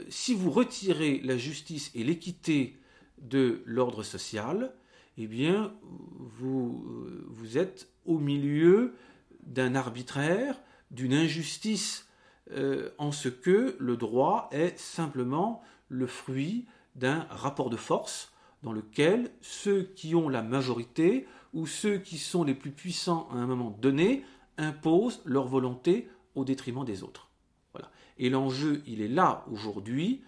si 0.08 0.34
vous 0.34 0.50
retirez 0.50 1.20
la 1.20 1.36
justice 1.36 1.90
et 1.94 2.02
l'équité 2.02 2.78
de 3.18 3.62
l'ordre 3.66 4.02
social, 4.02 4.74
eh 5.18 5.26
bien, 5.26 5.74
vous, 5.82 6.84
vous 7.28 7.58
êtes 7.58 7.88
au 8.06 8.18
milieu 8.18 8.94
d'un 9.42 9.74
arbitraire, 9.74 10.58
d'une 10.90 11.14
injustice 11.14 12.06
euh, 12.52 12.90
en 12.98 13.12
ce 13.12 13.28
que 13.28 13.76
le 13.78 13.96
droit 13.96 14.48
est 14.50 14.78
simplement 14.78 15.62
le 15.88 16.06
fruit 16.06 16.66
d'un 16.96 17.26
rapport 17.30 17.70
de 17.70 17.76
force 17.76 18.32
dans 18.62 18.72
lequel 18.72 19.30
ceux 19.40 19.84
qui 19.84 20.14
ont 20.14 20.28
la 20.28 20.42
majorité 20.42 21.26
ou 21.54 21.66
ceux 21.66 21.98
qui 21.98 22.18
sont 22.18 22.42
les 22.42 22.54
plus 22.54 22.72
puissants 22.72 23.28
à 23.30 23.36
un 23.36 23.46
moment 23.46 23.70
donné 23.70 24.24
imposent 24.58 25.22
leur 25.24 25.46
volonté 25.46 26.08
au 26.34 26.44
détriment 26.44 26.84
des 26.84 27.02
autres. 27.02 27.30
Voilà. 27.72 27.90
Et 28.18 28.30
l'enjeu, 28.30 28.82
il 28.86 29.00
est 29.00 29.08
là 29.08 29.44
aujourd'hui. 29.50 30.22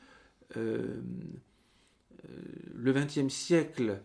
Euh, 0.57 1.01
euh, 2.25 2.29
le 2.75 2.93
XXe 2.93 3.33
siècle, 3.33 4.01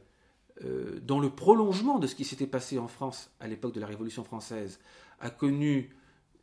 dans 1.04 1.20
le 1.20 1.30
prolongement 1.30 2.00
de 2.00 2.08
ce 2.08 2.16
qui 2.16 2.26
s'était 2.26 2.48
passé 2.48 2.80
en 2.80 2.88
France 2.88 3.30
à 3.40 3.48
l'époque 3.48 3.76
de 3.76 3.80
la 3.80 3.86
Révolution 3.86 4.24
française, 4.24 4.80
a 5.20 5.30
connu 5.30 5.96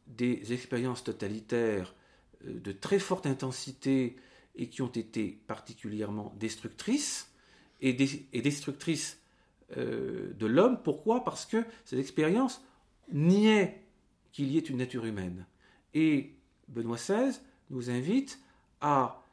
des 0.07 0.53
expériences 0.53 1.05
totalitaires 1.05 1.95
euh, 2.47 2.61
de 2.61 2.73
très 2.73 2.99
forte 2.99 3.27
intensité 3.27 4.17
et 4.57 4.69
qui 4.69 4.83
ont 4.83 4.89
été 4.89 5.41
particulièrement 5.47 6.33
destructrices, 6.39 7.31
et, 7.81 7.93
destructrices 7.93 9.19
euh, 9.77 10.33
de 10.35 10.47
l'homme. 10.47 10.79
Pourquoi? 10.83 11.25
Parce 11.25 11.45
que 11.45 11.65
ces 11.85 11.99
expériences 11.99 12.63
niaient 13.13 13.83
qu'il 14.33 14.51
y 14.51 14.57
ait 14.57 14.61
une 14.61 14.79
nature 14.79 15.05
humaine. 15.05 15.47
Et 15.93 16.35
Benoît 16.69 16.97
XVI 16.97 17.39
nous 17.71 17.91
invite 17.91 18.41
à 18.81 19.25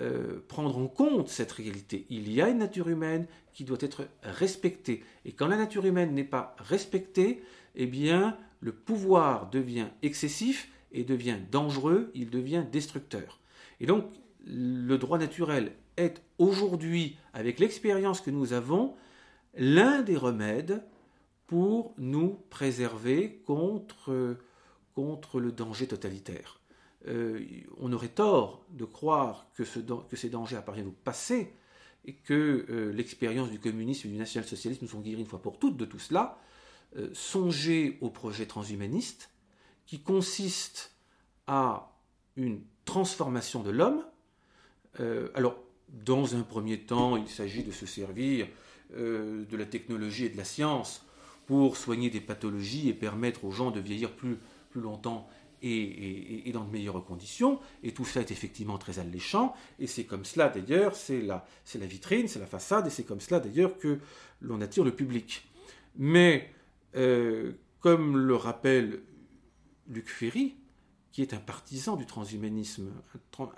euh, 0.00 0.40
prendre 0.48 0.76
en 0.76 0.88
compte 0.88 1.28
cette 1.28 1.52
réalité. 1.52 2.04
Il 2.10 2.32
y 2.32 2.42
a 2.42 2.48
une 2.48 2.58
nature 2.58 2.88
humaine 2.88 3.26
qui 3.52 3.64
doit 3.64 3.78
être 3.80 4.08
respectée. 4.22 5.04
Et 5.24 5.32
quand 5.32 5.46
la 5.46 5.56
nature 5.56 5.86
humaine 5.86 6.14
n'est 6.14 6.24
pas 6.24 6.56
respectée, 6.58 7.42
eh 7.76 7.86
bien, 7.86 8.36
le 8.64 8.72
pouvoir 8.72 9.50
devient 9.50 9.88
excessif 10.02 10.70
et 10.90 11.04
devient 11.04 11.36
dangereux, 11.52 12.10
il 12.14 12.30
devient 12.30 12.64
destructeur. 12.72 13.38
Et 13.78 13.84
donc, 13.84 14.06
le 14.46 14.96
droit 14.96 15.18
naturel 15.18 15.72
est 15.98 16.22
aujourd'hui, 16.38 17.18
avec 17.34 17.58
l'expérience 17.60 18.22
que 18.22 18.30
nous 18.30 18.54
avons, 18.54 18.94
l'un 19.54 20.00
des 20.00 20.16
remèdes 20.16 20.82
pour 21.46 21.92
nous 21.98 22.38
préserver 22.48 23.42
contre, 23.44 24.38
le 24.96 25.52
danger 25.52 25.86
totalitaire. 25.86 26.58
Euh, 27.06 27.44
on 27.76 27.92
aurait 27.92 28.08
tort 28.08 28.64
de 28.70 28.86
croire 28.86 29.46
que 29.54 29.64
ces 30.16 30.30
dangers 30.30 30.56
appartiennent 30.56 30.88
au 30.88 30.96
passé 31.04 31.52
et 32.06 32.14
que 32.14 32.64
euh, 32.70 32.92
l'expérience 32.92 33.50
du 33.50 33.60
communisme 33.60 34.08
et 34.08 34.10
du 34.12 34.16
national-socialisme 34.16 34.86
nous 34.86 34.96
ont 34.96 35.02
guéris 35.02 35.20
une 35.20 35.26
fois 35.26 35.42
pour 35.42 35.58
toutes 35.58 35.76
de 35.76 35.84
tout 35.84 35.98
cela. 35.98 36.38
Euh, 36.96 37.10
songer 37.12 37.98
au 38.02 38.08
projet 38.08 38.46
transhumaniste 38.46 39.30
qui 39.84 40.00
consiste 40.00 40.92
à 41.48 41.92
une 42.36 42.60
transformation 42.84 43.64
de 43.64 43.70
l'homme. 43.70 44.04
Euh, 45.00 45.28
alors, 45.34 45.56
dans 45.88 46.36
un 46.36 46.42
premier 46.42 46.78
temps, 46.78 47.16
il 47.16 47.26
s'agit 47.26 47.64
de 47.64 47.72
se 47.72 47.84
servir 47.84 48.46
euh, 48.96 49.44
de 49.44 49.56
la 49.56 49.66
technologie 49.66 50.26
et 50.26 50.28
de 50.28 50.36
la 50.36 50.44
science 50.44 51.04
pour 51.46 51.76
soigner 51.76 52.10
des 52.10 52.20
pathologies 52.20 52.88
et 52.88 52.94
permettre 52.94 53.44
aux 53.44 53.50
gens 53.50 53.72
de 53.72 53.80
vieillir 53.80 54.12
plus, 54.12 54.38
plus 54.70 54.80
longtemps 54.80 55.28
et, 55.62 56.48
dans 56.52 56.62
de 56.62 56.70
meilleures 56.70 57.04
conditions. 57.04 57.58
Et 57.82 57.92
tout 57.92 58.04
ça 58.04 58.20
est 58.20 58.30
effectivement 58.30 58.78
très 58.78 59.00
alléchant. 59.00 59.56
Et 59.80 59.88
c'est 59.88 60.04
comme 60.04 60.24
cela 60.24 60.48
d'ailleurs, 60.48 60.94
c'est 60.94 61.22
la, 61.22 61.44
la 61.74 61.86
vitrine, 61.86 62.28
c'est 62.28 62.38
la 62.38 62.46
façade, 62.46 62.86
et 62.86 62.90
c'est 62.90 63.04
comme 63.04 63.20
cela 63.20 63.40
d'ailleurs 63.40 63.78
que 63.78 63.98
l'on 64.40 64.60
attire 64.60 64.84
le 64.84 64.94
public. 64.94 65.44
Mais 65.96 66.50
euh, 66.96 67.52
comme 67.80 68.16
le 68.16 68.36
rappelle 68.36 69.02
Luc 69.88 70.08
Ferry, 70.08 70.56
qui 71.12 71.22
est 71.22 71.34
un 71.34 71.38
partisan 71.38 71.96
du 71.96 72.06
transhumanisme, 72.06 72.90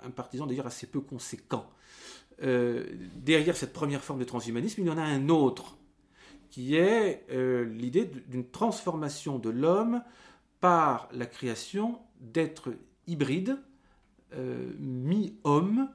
un, 0.03 0.11
partisan 0.11 0.45
d'ailleurs 0.45 0.67
assez 0.67 0.87
peu 0.87 1.01
conséquent. 1.01 1.69
Euh, 2.43 2.85
derrière 3.15 3.55
cette 3.55 3.73
première 3.73 4.03
forme 4.03 4.19
de 4.19 4.25
transhumanisme, 4.25 4.81
il 4.81 4.87
y 4.87 4.89
en 4.89 4.97
a 4.97 5.03
un 5.03 5.29
autre 5.29 5.77
qui 6.49 6.75
est 6.75 7.25
l'idée 7.29 8.05
d'une 8.27 8.49
transformation 8.49 9.37
de 9.37 9.49
l'homme 9.49 10.01
par 10.59 11.09
la 11.11 11.25
création 11.25 11.99
d'êtres 12.19 12.73
hybrides, 13.05 13.59
mi-homme, 14.79 15.89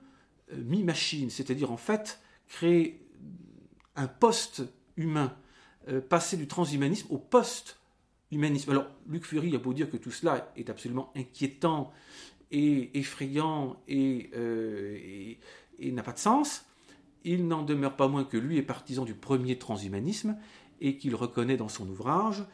mi-machine, 0.52 1.30
c'est-à-dire 1.30 1.72
en 1.72 1.76
fait 1.76 2.20
créer 2.46 3.02
un 3.96 4.06
post-humain, 5.88 6.00
passer 6.00 6.36
du 6.36 6.46
transhumanisme 6.46 7.08
au 7.10 7.18
post-humanisme. 7.18 8.70
Alors, 8.70 8.86
Luc 9.08 9.24
Fury 9.24 9.54
a 9.54 9.58
beau 9.58 9.72
dire 9.72 9.90
que 9.90 9.96
tout 9.96 10.10
cela 10.10 10.52
est 10.56 10.70
absolument 10.70 11.12
inquiétant 11.16 11.92
et 12.50 12.98
effrayant 12.98 13.82
euh, 13.90 14.98
et, 15.78 15.92
n'a 15.92 16.02
pas 16.02 16.12
de 16.12 16.18
sens, 16.18 16.64
il 17.24 17.48
n'en 17.48 17.62
demeure 17.62 17.96
pas 17.96 18.08
moins 18.08 18.24
que 18.24 18.36
lui 18.36 18.58
est 18.58 18.62
partisan 18.62 19.04
du 19.04 19.14
premier 19.14 19.58
transhumanisme 19.58 20.36
et 20.80 20.96
qu'il 20.96 21.14
reconnaît 21.14 21.56
dans 21.56 21.68
son 21.68 21.88
ouvrage 21.88 22.44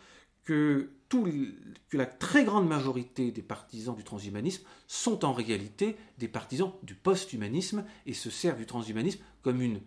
que, 0.44 0.90
que, 1.10 1.96
la 1.96 2.06
très 2.06 2.44
grande 2.44 2.66
majorité 2.66 3.32
des 3.32 3.42
partisans 3.42 3.94
du 3.94 4.04
transhumanisme 4.04 4.64
sont 4.86 5.24
en 5.24 5.32
réalité 5.32 5.96
des 6.18 6.28
partisans 6.28 6.72
du 6.82 6.94
post-humanisme 6.94 7.84
et 8.06 8.14
se 8.14 8.30
servent 8.30 8.58
du 8.58 8.66
transhumanisme 8.66 9.20
comme 9.42 9.60
une, 9.60 9.80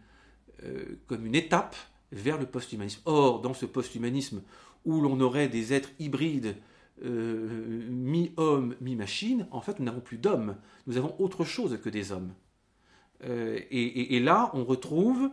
euh, 0.63 0.99
comme 1.07 1.25
une 1.25 1.35
étape 1.35 1.75
vers 2.11 2.37
le 2.37 2.45
post-humanisme. 2.45 3.01
Or, 3.05 3.41
dans 3.41 3.53
ce 3.53 3.65
post-humanisme 3.65 4.41
où 4.85 5.01
l'on 5.01 5.19
aurait 5.19 5.47
des 5.47 5.73
êtres 5.73 5.91
hybrides 5.99 6.55
euh, 7.03 7.87
mi-homme, 7.89 8.75
mi-machine, 8.81 9.47
en 9.51 9.61
fait, 9.61 9.79
nous 9.79 9.85
n'avons 9.85 10.01
plus 10.01 10.17
d'hommes. 10.17 10.57
Nous 10.87 10.97
avons 10.97 11.15
autre 11.19 11.45
chose 11.45 11.77
que 11.81 11.89
des 11.89 12.11
hommes. 12.11 12.33
Euh, 13.23 13.59
et, 13.69 14.19
là, 14.19 14.51
on 14.53 14.63
retrouve 14.63 15.29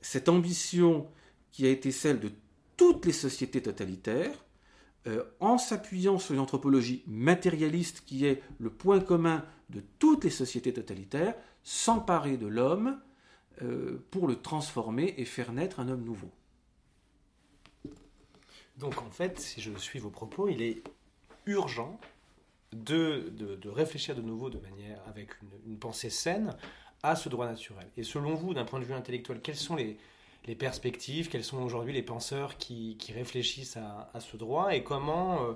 cette 0.00 0.28
ambition 0.28 1.06
qui 1.52 1.66
a 1.66 1.70
été 1.70 1.90
celle 1.90 2.20
de 2.20 2.30
toutes 2.76 3.06
les 3.06 3.12
sociétés 3.12 3.62
totalitaires, 3.62 4.44
euh, 5.06 5.22
en 5.40 5.56
s'appuyant 5.56 6.18
sur 6.18 6.34
une 6.34 6.40
anthropologie 6.40 7.02
matérialiste 7.06 8.02
qui 8.04 8.26
est 8.26 8.42
le 8.58 8.70
point 8.70 9.00
commun 9.00 9.44
de 9.70 9.82
toutes 9.98 10.24
les 10.24 10.30
sociétés 10.30 10.72
totalitaires, 10.72 11.34
s'emparer 11.62 12.36
de 12.36 12.46
l'homme 12.46 12.98
pour 14.10 14.28
le 14.28 14.36
transformer 14.36 15.14
et 15.16 15.24
faire 15.24 15.52
naître 15.52 15.80
un 15.80 15.88
homme 15.88 16.04
nouveau. 16.04 16.30
Donc 18.78 19.00
en 19.00 19.10
fait, 19.10 19.38
si 19.40 19.60
je 19.60 19.72
suis 19.78 19.98
vos 19.98 20.10
propos, 20.10 20.48
il 20.48 20.62
est 20.62 20.82
urgent 21.46 21.98
de, 22.72 23.32
de, 23.38 23.68
réfléchir 23.68 24.14
de 24.14 24.20
nouveau 24.20 24.50
de 24.50 24.58
manière 24.58 25.00
avec 25.08 25.30
une, 25.66 25.78
pensée 25.78 26.10
saine 26.10 26.54
à 27.02 27.16
ce 27.16 27.28
droit 27.28 27.46
naturel. 27.46 27.86
Et 27.96 28.02
selon 28.02 28.34
vous, 28.34 28.52
d'un 28.52 28.64
point 28.64 28.80
de 28.80 28.84
vue 28.84 28.92
intellectuel, 28.92 29.40
quelles 29.40 29.56
sont 29.56 29.76
les, 29.76 29.96
les 30.46 30.54
perspectives, 30.54 31.28
quels 31.28 31.44
sont 31.44 31.62
aujourd'hui 31.62 31.94
les 31.94 32.02
penseurs 32.02 32.58
qui, 32.58 32.96
qui 32.98 33.12
réfléchissent 33.12 33.78
à, 33.78 34.20
ce 34.20 34.36
droit 34.36 34.74
et 34.74 34.82
comment 34.82 35.42
euh, 35.42 35.52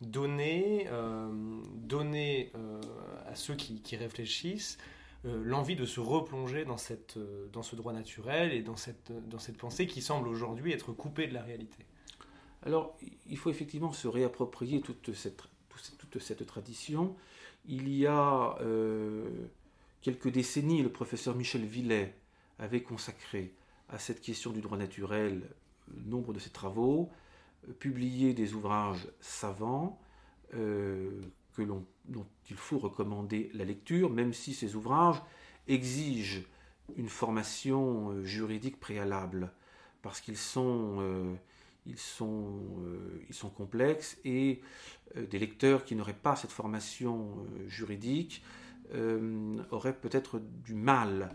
donner, 0.00 0.86
euh, 0.90 1.28
donner 1.74 2.52
euh, 2.54 2.80
à 3.28 3.34
ceux 3.34 3.54
qui 3.54 3.96
réfléchissent 3.96 4.78
l'envie 5.24 5.76
de 5.76 5.84
se 5.84 6.00
replonger 6.00 6.64
dans, 6.64 6.76
cette, 6.76 7.18
dans 7.52 7.62
ce 7.62 7.76
droit 7.76 7.92
naturel 7.92 8.52
et 8.52 8.62
dans 8.62 8.76
cette, 8.76 9.12
dans 9.28 9.38
cette 9.38 9.56
pensée 9.56 9.86
qui 9.86 10.02
semble 10.02 10.26
aujourd'hui 10.28 10.72
être 10.72 10.92
coupée 10.92 11.26
de 11.28 11.34
la 11.34 11.42
réalité. 11.42 11.86
Alors, 12.64 12.96
il 13.26 13.36
faut 13.36 13.50
effectivement 13.50 13.92
se 13.92 14.08
réapproprier 14.08 14.80
toute 14.80 15.12
cette, 15.14 15.42
toute 15.98 16.22
cette 16.22 16.46
tradition. 16.46 17.16
Il 17.66 17.88
y 17.88 18.06
a 18.06 18.56
euh, 18.60 19.28
quelques 20.00 20.28
décennies, 20.28 20.82
le 20.82 20.90
professeur 20.90 21.34
Michel 21.34 21.64
Villet 21.64 22.14
avait 22.58 22.82
consacré 22.82 23.54
à 23.88 23.98
cette 23.98 24.20
question 24.20 24.52
du 24.52 24.60
droit 24.60 24.78
naturel 24.78 25.42
euh, 25.42 26.00
nombre 26.06 26.32
de 26.32 26.38
ses 26.38 26.50
travaux, 26.50 27.10
euh, 27.68 27.72
publié 27.72 28.34
des 28.34 28.54
ouvrages 28.54 29.08
savants 29.20 29.98
que 31.52 31.62
dont 31.62 32.26
il 32.50 32.56
faut 32.56 32.78
recommander 32.78 33.50
la 33.54 33.64
lecture, 33.64 34.10
même 34.10 34.32
si 34.32 34.54
ces 34.54 34.74
ouvrages 34.74 35.22
exigent 35.68 36.42
une 36.96 37.08
formation 37.08 38.22
juridique 38.24 38.80
préalable, 38.80 39.52
parce 40.02 40.20
qu'ils 40.20 40.36
sont 40.36 41.36
euh, 42.30 43.18
sont 43.30 43.50
complexes 43.50 44.16
et 44.24 44.60
euh, 45.16 45.26
des 45.26 45.38
lecteurs 45.38 45.84
qui 45.84 45.96
n'auraient 45.96 46.12
pas 46.12 46.36
cette 46.36 46.52
formation 46.52 47.30
euh, 47.30 47.68
juridique 47.68 48.42
auraient 49.70 49.96
peut-être 49.96 50.38
du 50.38 50.74
mal 50.74 51.30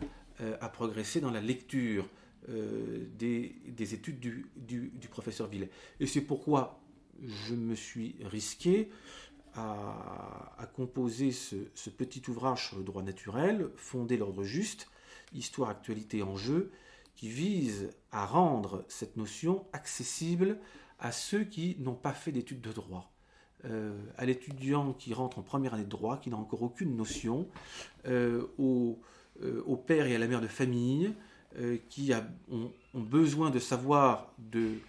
à 0.61 0.69
progresser 0.69 1.19
dans 1.19 1.31
la 1.31 1.41
lecture 1.41 2.07
des, 2.47 3.55
des, 3.65 3.93
études 3.95 4.19
du, 4.19 5.07
professeur 5.09 5.47
Villet. 5.47 5.71
Et 5.99 6.05
c'est 6.05 6.21
pourquoi 6.21 6.79
je 7.19 7.55
me 7.55 7.73
suis 7.73 8.15
risqué 8.25 8.91
à, 9.57 10.67
composer 10.75 11.31
ce, 11.31 11.89
petit 11.89 12.21
ouvrage 12.29 12.67
sur 12.67 12.77
le 12.77 12.83
droit 12.83 13.01
naturel, 13.01 13.69
Fonder 13.75 14.17
l'ordre 14.17 14.43
juste, 14.43 14.87
Histoire, 15.33 15.69
actualité, 15.69 16.23
enjeu, 16.23 16.71
qui 17.15 17.27
vise 17.27 17.89
à 18.11 18.25
rendre 18.25 18.85
cette 18.87 19.17
notion 19.17 19.65
accessible 19.73 20.57
à 20.99 21.11
ceux 21.11 21.43
qui 21.43 21.75
n'ont 21.79 21.95
pas 21.95 22.13
fait 22.13 22.31
d'études 22.31 22.61
de 22.61 22.71
droit. 22.71 23.11
Euh, 23.65 23.91
à 24.17 24.25
l'étudiant 24.25 24.93
qui 24.93 25.13
rentre 25.13 25.39
en 25.39 25.41
première 25.41 25.73
année 25.73 25.83
de 25.83 25.89
droit, 25.89 26.17
qui 26.17 26.29
n'a 26.29 26.37
encore 26.37 26.61
aucune 26.61 26.95
notion, 26.95 27.47
euh, 28.05 28.45
euh, 28.59 29.63
au, 29.65 29.75
père 29.75 30.05
et 30.05 30.15
à 30.15 30.19
la 30.19 30.27
mère 30.27 30.41
de 30.41 30.47
famille, 30.47 31.13
qui 31.89 32.11
ont, 32.51 32.71
besoin 32.93 33.49
de 33.49 33.57
savoir 33.57 34.31
de 34.37 34.79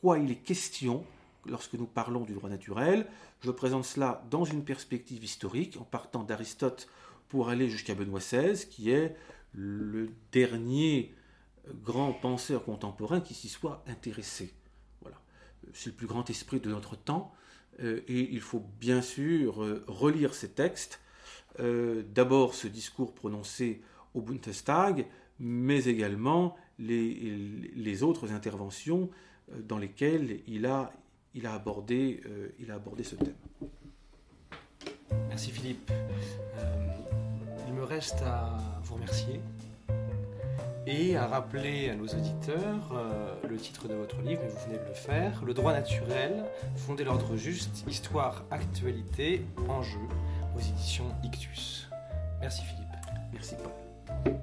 quoi 0.00 0.18
il 0.18 0.30
est 0.30 0.42
question 0.42 1.04
lorsque 1.46 1.74
nous 1.74 1.86
parlons 1.86 2.24
du 2.24 2.34
droit 2.34 2.50
naturel. 2.50 3.06
Je 3.40 3.50
présente 3.50 3.84
cela 3.84 4.24
dans 4.30 4.44
une 4.44 4.64
perspective 4.64 5.22
historique, 5.22 5.76
en 5.80 5.84
partant 5.84 6.22
d'Aristote 6.22 6.88
pour 7.28 7.48
aller 7.48 7.68
jusqu'à 7.68 7.94
Benoît 7.94 8.20
XVI, 8.20 8.66
qui 8.68 8.90
est 8.90 9.16
le 9.52 10.10
dernier 10.32 11.14
grand 11.82 12.12
penseur 12.12 12.64
contemporain 12.64 13.20
qui 13.20 13.34
s'y 13.34 13.48
soit 13.48 13.84
intéressé. 13.86 14.52
Voilà. 15.00 15.20
C'est 15.72 15.90
le 15.90 15.96
plus 15.96 16.06
grand 16.06 16.28
esprit 16.30 16.60
de 16.60 16.70
notre 16.70 16.96
temps 16.96 17.32
euh, 17.82 18.00
et 18.08 18.32
il 18.32 18.40
faut 18.40 18.64
bien 18.80 19.02
sûr 19.02 19.62
euh, 19.62 19.84
relire 19.86 20.34
ces 20.34 20.50
textes. 20.50 21.00
Euh, 21.58 22.02
d'abord 22.14 22.54
ce 22.54 22.68
discours 22.68 23.14
prononcé 23.14 23.82
au 24.14 24.22
Bundestag, 24.22 25.06
mais 25.38 25.84
également 25.84 26.56
les, 26.78 27.36
les 27.74 28.02
autres 28.02 28.32
interventions 28.32 29.10
dans 29.64 29.78
lesquelles 29.78 30.40
il 30.46 30.64
a, 30.66 30.92
il 31.34 31.46
a, 31.46 31.54
abordé, 31.54 32.22
il 32.58 32.70
a 32.70 32.74
abordé 32.74 33.04
ce 33.04 33.14
thème. 33.14 33.34
Merci 35.28 35.50
Philippe. 35.50 35.90
il 37.66 37.74
me 37.74 37.84
reste 37.84 38.22
à 38.22 38.58
vous 38.82 38.94
remercier 38.94 39.40
et 40.86 41.16
à 41.16 41.26
rappeler 41.26 41.90
à 41.90 41.94
nos 41.94 42.06
auditeurs 42.06 42.90
euh, 42.92 43.34
le 43.48 43.56
titre 43.56 43.86
de 43.86 43.94
votre 43.94 44.20
livre, 44.22 44.40
mais 44.42 44.48
vous 44.48 44.58
venez 44.66 44.78
de 44.78 44.88
le 44.88 44.94
faire, 44.94 45.42
Le 45.44 45.54
droit 45.54 45.72
naturel, 45.72 46.44
fonder 46.76 47.04
l'ordre 47.04 47.36
juste, 47.36 47.84
histoire, 47.88 48.44
actualité, 48.50 49.44
enjeu, 49.68 50.00
aux 50.56 50.60
éditions 50.60 51.06
Ictus. 51.22 51.88
Merci 52.40 52.62
Philippe. 52.64 52.88
Merci 53.32 53.54
Paul. 53.56 54.34